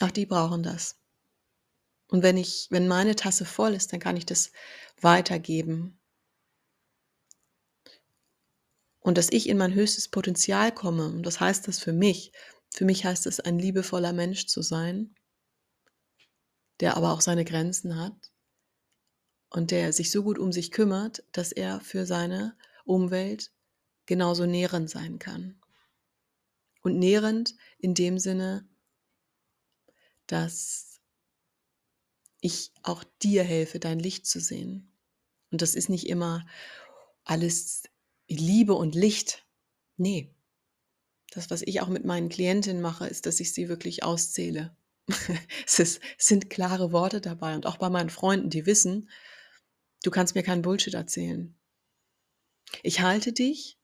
Auch 0.00 0.10
die 0.10 0.26
brauchen 0.26 0.62
das. 0.62 0.98
Und 2.08 2.22
wenn 2.22 2.36
ich, 2.36 2.68
wenn 2.70 2.88
meine 2.88 3.16
Tasse 3.16 3.44
voll 3.44 3.74
ist, 3.74 3.92
dann 3.92 4.00
kann 4.00 4.16
ich 4.16 4.26
das 4.26 4.52
weitergeben. 5.00 5.98
Und 9.00 9.18
dass 9.18 9.32
ich 9.32 9.48
in 9.48 9.58
mein 9.58 9.74
höchstes 9.74 10.08
Potenzial 10.08 10.72
komme, 10.72 11.06
und 11.06 11.24
das 11.24 11.40
heißt 11.40 11.66
das 11.66 11.80
für 11.80 11.92
mich, 11.92 12.32
für 12.70 12.84
mich 12.84 13.04
heißt 13.04 13.26
es, 13.26 13.40
ein 13.40 13.58
liebevoller 13.58 14.12
Mensch 14.12 14.46
zu 14.46 14.62
sein, 14.62 15.14
der 16.80 16.96
aber 16.96 17.12
auch 17.12 17.20
seine 17.20 17.44
Grenzen 17.44 17.98
hat 17.98 18.31
und 19.52 19.70
der 19.70 19.92
sich 19.92 20.10
so 20.10 20.22
gut 20.22 20.38
um 20.38 20.50
sich 20.50 20.70
kümmert, 20.70 21.24
dass 21.32 21.52
er 21.52 21.80
für 21.80 22.06
seine 22.06 22.56
Umwelt 22.84 23.52
genauso 24.06 24.46
nährend 24.46 24.88
sein 24.90 25.18
kann. 25.18 25.60
Und 26.82 26.98
nährend 26.98 27.54
in 27.78 27.94
dem 27.94 28.18
Sinne, 28.18 28.66
dass 30.26 31.00
ich 32.40 32.72
auch 32.82 33.04
dir 33.22 33.44
helfe, 33.44 33.78
dein 33.78 33.98
Licht 33.98 34.26
zu 34.26 34.40
sehen. 34.40 34.90
Und 35.50 35.62
das 35.62 35.74
ist 35.74 35.88
nicht 35.88 36.08
immer 36.08 36.44
alles 37.24 37.84
Liebe 38.26 38.74
und 38.74 38.94
Licht. 38.94 39.46
Nee. 39.96 40.34
Das, 41.30 41.50
was 41.50 41.62
ich 41.62 41.80
auch 41.80 41.88
mit 41.88 42.04
meinen 42.04 42.30
Klientinnen 42.30 42.82
mache, 42.82 43.06
ist, 43.06 43.26
dass 43.26 43.38
ich 43.38 43.52
sie 43.52 43.68
wirklich 43.68 44.02
auszähle. 44.02 44.74
es, 45.66 45.78
ist, 45.78 46.00
es 46.18 46.26
sind 46.26 46.50
klare 46.50 46.90
Worte 46.90 47.20
dabei. 47.20 47.54
Und 47.54 47.66
auch 47.66 47.76
bei 47.76 47.90
meinen 47.90 48.10
Freunden, 48.10 48.50
die 48.50 48.66
wissen, 48.66 49.08
du 50.02 50.10
kannst 50.10 50.34
mir 50.34 50.42
keinen 50.42 50.62
Bullshit 50.62 50.94
erzählen. 50.94 51.54
Ich 52.82 53.00
halte 53.00 53.32
dich 53.32 53.78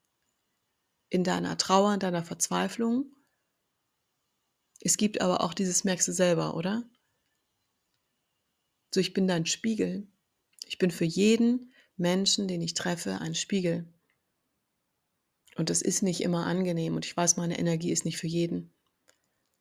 in 1.11 1.25
deiner 1.25 1.57
Trauer, 1.57 1.95
in 1.95 2.01
deiner 2.01 2.25
Verzweiflung. 2.25 3.07
Es 4.81 4.97
gibt 4.97 5.21
aber 5.21 5.43
auch 5.43 5.55
dieses, 5.55 5.85
merkst 5.85 6.09
du 6.09 6.13
selber, 6.13 6.55
oder? 6.55 6.89
So, 8.95 9.01
ich 9.01 9.13
bin 9.13 9.27
dein 9.27 9.47
Spiegel. 9.47 10.07
Ich 10.67 10.79
bin 10.79 10.91
für 10.91 11.05
jeden 11.05 11.73
Menschen, 11.97 12.49
den 12.49 12.63
ich 12.63 12.75
treffe, 12.75 13.21
ein 13.21 13.35
Spiegel. 13.35 13.93
Und 15.57 15.71
das 15.71 15.83
ist 15.83 16.03
nicht 16.03 16.21
immer 16.21 16.47
angenehm 16.47 16.95
und 16.95 17.05
ich 17.05 17.17
weiß, 17.17 17.37
meine 17.37 17.59
Energie 17.59 17.91
ist 17.91 18.05
nicht 18.05 18.19
für 18.19 18.29
jeden. 18.29 18.73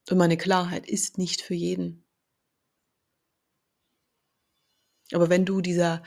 Und 0.10 0.18
meine 0.18 0.38
Klarheit 0.38 0.88
ist 0.88 1.18
nicht 1.18 1.42
für 1.42 1.56
jeden. 1.56 2.06
Aber 5.12 5.30
wenn 5.30 5.46
du 5.46 5.62
dieser 5.62 6.04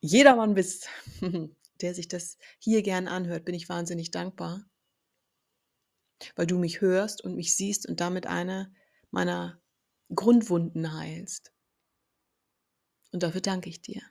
Jedermann 0.00 0.54
bist, 0.54 0.88
der 1.80 1.94
sich 1.94 2.08
das 2.08 2.38
hier 2.58 2.82
gern 2.82 3.08
anhört, 3.08 3.44
bin 3.44 3.54
ich 3.54 3.68
wahnsinnig 3.68 4.10
dankbar, 4.10 4.64
weil 6.36 6.46
du 6.46 6.58
mich 6.58 6.80
hörst 6.80 7.22
und 7.22 7.36
mich 7.36 7.54
siehst 7.56 7.86
und 7.86 8.00
damit 8.00 8.26
eine 8.26 8.74
meiner 9.10 9.60
Grundwunden 10.14 10.94
heilst. 10.94 11.52
Und 13.12 13.22
dafür 13.22 13.40
danke 13.40 13.68
ich 13.68 13.82
dir. 13.82 14.02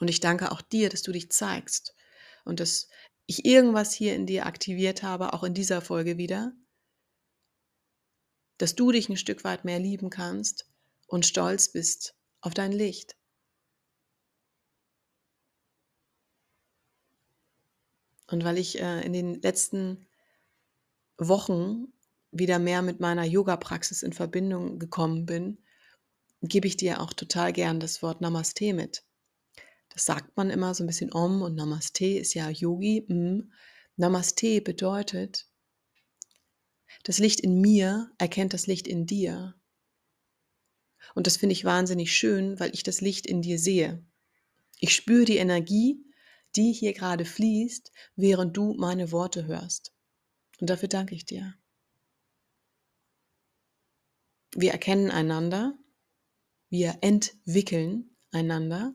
Und 0.00 0.08
ich 0.08 0.20
danke 0.20 0.50
auch 0.50 0.62
dir, 0.62 0.88
dass 0.88 1.02
du 1.02 1.12
dich 1.12 1.30
zeigst 1.30 1.94
und 2.44 2.60
dass 2.60 2.88
ich 3.26 3.44
irgendwas 3.44 3.92
hier 3.92 4.14
in 4.14 4.26
dir 4.26 4.46
aktiviert 4.46 5.02
habe, 5.02 5.32
auch 5.32 5.44
in 5.44 5.54
dieser 5.54 5.82
Folge 5.82 6.18
wieder, 6.18 6.52
dass 8.58 8.74
du 8.74 8.90
dich 8.90 9.08
ein 9.08 9.16
Stück 9.16 9.44
weit 9.44 9.64
mehr 9.64 9.78
lieben 9.78 10.10
kannst 10.10 10.68
und 11.06 11.26
stolz 11.26 11.70
bist 11.70 12.16
auf 12.40 12.54
dein 12.54 12.72
Licht. 12.72 13.19
Und 18.30 18.44
weil 18.44 18.58
ich 18.58 18.80
äh, 18.80 19.04
in 19.04 19.12
den 19.12 19.42
letzten 19.42 20.06
Wochen 21.18 21.92
wieder 22.30 22.58
mehr 22.58 22.80
mit 22.80 23.00
meiner 23.00 23.24
Yoga-Praxis 23.24 24.02
in 24.02 24.12
Verbindung 24.12 24.78
gekommen 24.78 25.26
bin, 25.26 25.58
gebe 26.42 26.68
ich 26.68 26.76
dir 26.76 27.00
auch 27.00 27.12
total 27.12 27.52
gern 27.52 27.80
das 27.80 28.02
Wort 28.02 28.20
Namaste 28.20 28.72
mit. 28.72 29.04
Das 29.88 30.04
sagt 30.04 30.36
man 30.36 30.48
immer 30.48 30.74
so 30.74 30.84
ein 30.84 30.86
bisschen 30.86 31.12
Om 31.12 31.42
und 31.42 31.56
Namaste 31.56 32.06
ist 32.06 32.34
ja 32.34 32.48
Yogi. 32.48 33.04
Mm. 33.08 33.52
Namaste 33.96 34.60
bedeutet, 34.60 35.48
das 37.02 37.18
Licht 37.18 37.40
in 37.40 37.60
mir 37.60 38.10
erkennt 38.18 38.54
das 38.54 38.66
Licht 38.66 38.86
in 38.86 39.06
dir. 39.06 39.54
Und 41.14 41.26
das 41.26 41.36
finde 41.36 41.54
ich 41.54 41.64
wahnsinnig 41.64 42.16
schön, 42.16 42.60
weil 42.60 42.72
ich 42.72 42.84
das 42.84 43.00
Licht 43.00 43.26
in 43.26 43.42
dir 43.42 43.58
sehe. 43.58 44.04
Ich 44.78 44.94
spüre 44.94 45.24
die 45.24 45.36
Energie, 45.36 46.04
die 46.56 46.72
hier 46.72 46.92
gerade 46.92 47.24
fließt, 47.24 47.92
während 48.16 48.56
du 48.56 48.74
meine 48.74 49.12
Worte 49.12 49.46
hörst. 49.46 49.92
Und 50.60 50.68
dafür 50.70 50.88
danke 50.88 51.14
ich 51.14 51.24
dir. 51.24 51.54
Wir 54.54 54.72
erkennen 54.72 55.10
einander, 55.10 55.78
wir 56.68 56.98
entwickeln 57.02 58.16
einander 58.32 58.94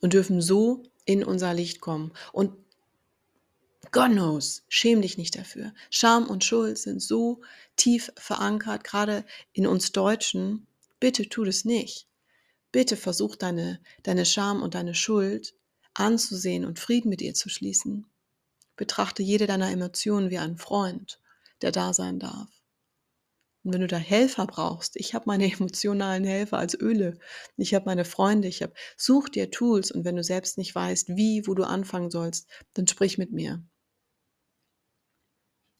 und 0.00 0.12
dürfen 0.12 0.40
so 0.40 0.82
in 1.04 1.24
unser 1.24 1.54
Licht 1.54 1.80
kommen. 1.80 2.12
Und 2.32 2.56
God 3.90 4.12
knows, 4.12 4.64
schäm 4.68 5.02
dich 5.02 5.18
nicht 5.18 5.36
dafür. 5.36 5.74
Scham 5.90 6.26
und 6.26 6.44
Schuld 6.44 6.78
sind 6.78 7.00
so 7.00 7.42
tief 7.76 8.12
verankert, 8.16 8.84
gerade 8.84 9.24
in 9.52 9.66
uns 9.66 9.92
Deutschen. 9.92 10.66
Bitte 11.00 11.28
tu 11.28 11.44
das 11.44 11.64
nicht. 11.64 12.08
Bitte 12.74 12.96
versuch 12.96 13.36
deine, 13.36 13.80
deine 14.02 14.26
Scham 14.26 14.60
und 14.60 14.74
deine 14.74 14.96
Schuld 14.96 15.54
anzusehen 15.94 16.64
und 16.64 16.80
Frieden 16.80 17.08
mit 17.08 17.22
ihr 17.22 17.32
zu 17.32 17.48
schließen. 17.48 18.04
Betrachte 18.74 19.22
jede 19.22 19.46
deiner 19.46 19.70
Emotionen 19.70 20.28
wie 20.28 20.38
einen 20.38 20.58
Freund, 20.58 21.20
der 21.62 21.70
da 21.70 21.94
sein 21.94 22.18
darf. 22.18 22.50
Und 23.62 23.74
wenn 23.74 23.80
du 23.80 23.86
da 23.86 23.96
Helfer 23.96 24.48
brauchst, 24.48 24.96
ich 24.96 25.14
habe 25.14 25.26
meine 25.28 25.44
emotionalen 25.52 26.24
Helfer 26.24 26.58
als 26.58 26.74
Öle, 26.74 27.16
ich 27.56 27.74
habe 27.74 27.84
meine 27.84 28.04
Freunde, 28.04 28.48
ich 28.48 28.60
habe, 28.60 28.74
such 28.96 29.28
dir 29.28 29.52
Tools 29.52 29.92
und 29.92 30.04
wenn 30.04 30.16
du 30.16 30.24
selbst 30.24 30.58
nicht 30.58 30.74
weißt, 30.74 31.10
wie, 31.10 31.46
wo 31.46 31.54
du 31.54 31.62
anfangen 31.62 32.10
sollst, 32.10 32.50
dann 32.72 32.88
sprich 32.88 33.18
mit 33.18 33.30
mir. 33.30 33.64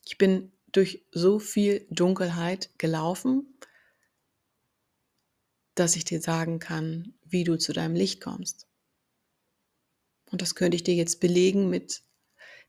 Ich 0.04 0.16
bin 0.16 0.52
durch 0.70 1.04
so 1.10 1.40
viel 1.40 1.88
Dunkelheit 1.90 2.70
gelaufen, 2.78 3.53
dass 5.74 5.96
ich 5.96 6.04
dir 6.04 6.20
sagen 6.20 6.58
kann, 6.58 7.14
wie 7.24 7.44
du 7.44 7.56
zu 7.56 7.72
deinem 7.72 7.94
Licht 7.94 8.20
kommst. 8.20 8.66
Und 10.30 10.42
das 10.42 10.54
könnte 10.54 10.76
ich 10.76 10.84
dir 10.84 10.94
jetzt 10.94 11.20
belegen 11.20 11.68
mit 11.68 12.02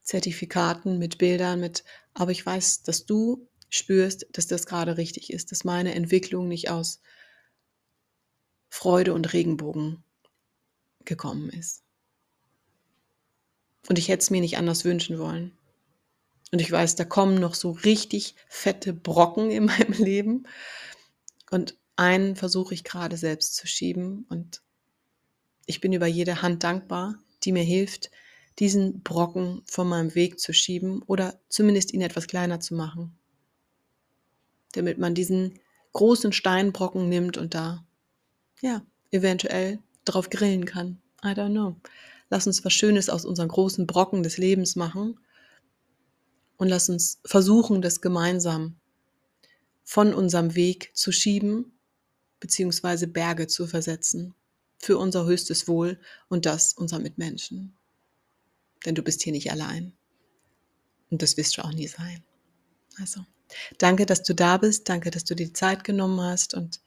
Zertifikaten, 0.02 1.00
mit 1.00 1.18
Bildern, 1.18 1.60
mit, 1.60 1.84
aber 2.14 2.32
ich 2.32 2.46
weiß, 2.46 2.84
dass 2.84 3.06
du 3.06 3.48
spürst, 3.70 4.28
dass 4.32 4.48
das 4.48 4.66
gerade 4.66 4.98
richtig 4.98 5.34
ist, 5.34 5.52
dass 5.52 5.64
meine 5.64 5.96
Entwicklung 5.96 6.48
nicht 6.48 6.70
aus 6.70 7.02
Freude 8.70 9.14
und 9.14 9.34
Regenbogen 9.34 10.04
gekommen 11.06 11.50
ist. 11.50 11.84
Und 13.88 14.00
ich 14.00 14.08
hätte 14.08 14.22
es 14.22 14.30
mir 14.30 14.42
nicht 14.42 14.58
anders 14.58 14.86
wünschen 14.86 15.20
wollen. 15.20 15.58
Und 16.52 16.60
ich 16.60 16.72
weiß, 16.72 16.96
da 16.96 17.06
kommen 17.06 17.40
noch 17.40 17.56
so 17.56 17.72
richtig 17.72 18.36
fette 18.48 18.94
Brocken 18.94 19.52
in 19.52 19.66
meinem 19.66 19.94
Leben. 20.04 20.48
Und 21.52 21.78
einen 21.96 22.36
versuche 22.36 22.74
ich 22.74 22.84
gerade 22.84 23.18
selbst 23.18 23.56
zu 23.56 23.68
schieben. 23.68 24.26
Und 24.30 24.62
ich 25.66 25.82
bin 25.82 25.94
über 25.94 26.08
jede 26.08 26.42
Hand 26.42 26.64
dankbar, 26.64 27.16
die 27.44 27.52
mir 27.52 27.64
hilft, 27.64 28.12
diesen 28.60 29.02
Brocken 29.02 29.64
von 29.66 29.88
meinem 29.88 30.16
Weg 30.16 30.40
zu 30.40 30.54
schieben 30.54 31.02
oder 31.04 31.40
zumindest 31.50 31.94
ihn 31.94 32.02
etwas 32.02 32.28
kleiner 32.28 32.60
zu 32.60 32.74
machen. 32.74 33.18
Damit 34.74 34.98
man 34.98 35.14
diesen 35.14 35.60
großen 35.94 36.34
Steinbrocken 36.34 37.08
nimmt 37.08 37.38
und 37.38 37.54
da, 37.54 37.86
ja, 38.62 38.86
eventuell 39.12 39.80
drauf 40.04 40.30
grillen 40.30 40.66
kann. 40.66 41.02
I 41.24 41.30
don't 41.30 41.52
know. 41.52 41.76
Lass 42.30 42.48
uns 42.48 42.64
was 42.66 42.74
Schönes 42.74 43.10
aus 43.10 43.26
unseren 43.26 43.48
großen 43.48 43.88
Brocken 43.88 44.24
des 44.24 44.38
Lebens 44.38 44.76
machen 44.76 45.20
und 46.58 46.68
lass 46.68 46.90
uns 46.90 47.20
versuchen, 47.26 47.82
das 47.82 48.02
gemeinsam 48.02 48.76
von 49.84 50.14
unserem 50.14 50.56
Weg 50.56 50.92
zu 50.96 51.12
schieben, 51.12 51.75
beziehungsweise 52.40 53.08
Berge 53.08 53.48
zu 53.48 53.68
versetzen, 53.68 54.34
für 54.80 54.98
unser 54.98 55.26
höchstes 55.26 55.68
Wohl 55.68 56.00
und 56.28 56.46
das 56.46 56.74
unserer 56.74 57.00
Mitmenschen. 57.00 57.76
Denn 58.86 58.96
du 58.96 59.02
bist 59.02 59.24
hier 59.24 59.34
nicht 59.34 59.52
allein. 59.52 59.94
Und 61.10 61.22
das 61.22 61.38
wirst 61.38 61.58
du 61.58 61.64
auch 61.64 61.72
nie 61.72 61.88
sein. 61.88 62.24
Also, 63.00 63.26
danke, 63.78 64.06
dass 64.06 64.24
du 64.24 64.34
da 64.34 64.58
bist, 64.58 64.90
danke, 64.90 65.12
dass 65.12 65.24
du 65.24 65.36
dir 65.36 65.48
die 65.48 65.54
Zeit 65.54 65.84
genommen 65.84 66.22
hast 66.22 66.54
und 66.54 66.82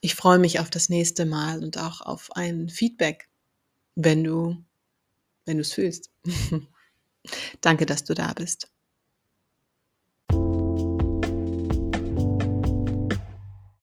ich 0.00 0.14
freue 0.14 0.38
mich 0.38 0.58
auf 0.58 0.68
das 0.68 0.88
nächste 0.88 1.26
Mal 1.26 1.62
und 1.62 1.78
auch 1.78 2.00
auf 2.00 2.32
ein 2.32 2.68
Feedback, 2.68 3.28
wenn 3.94 4.24
du, 4.24 4.62
wenn 5.44 5.58
du 5.58 5.62
es 5.62 5.72
fühlst. 5.72 6.10
danke, 7.60 7.86
dass 7.86 8.04
du 8.04 8.14
da 8.14 8.32
bist. 8.32 8.68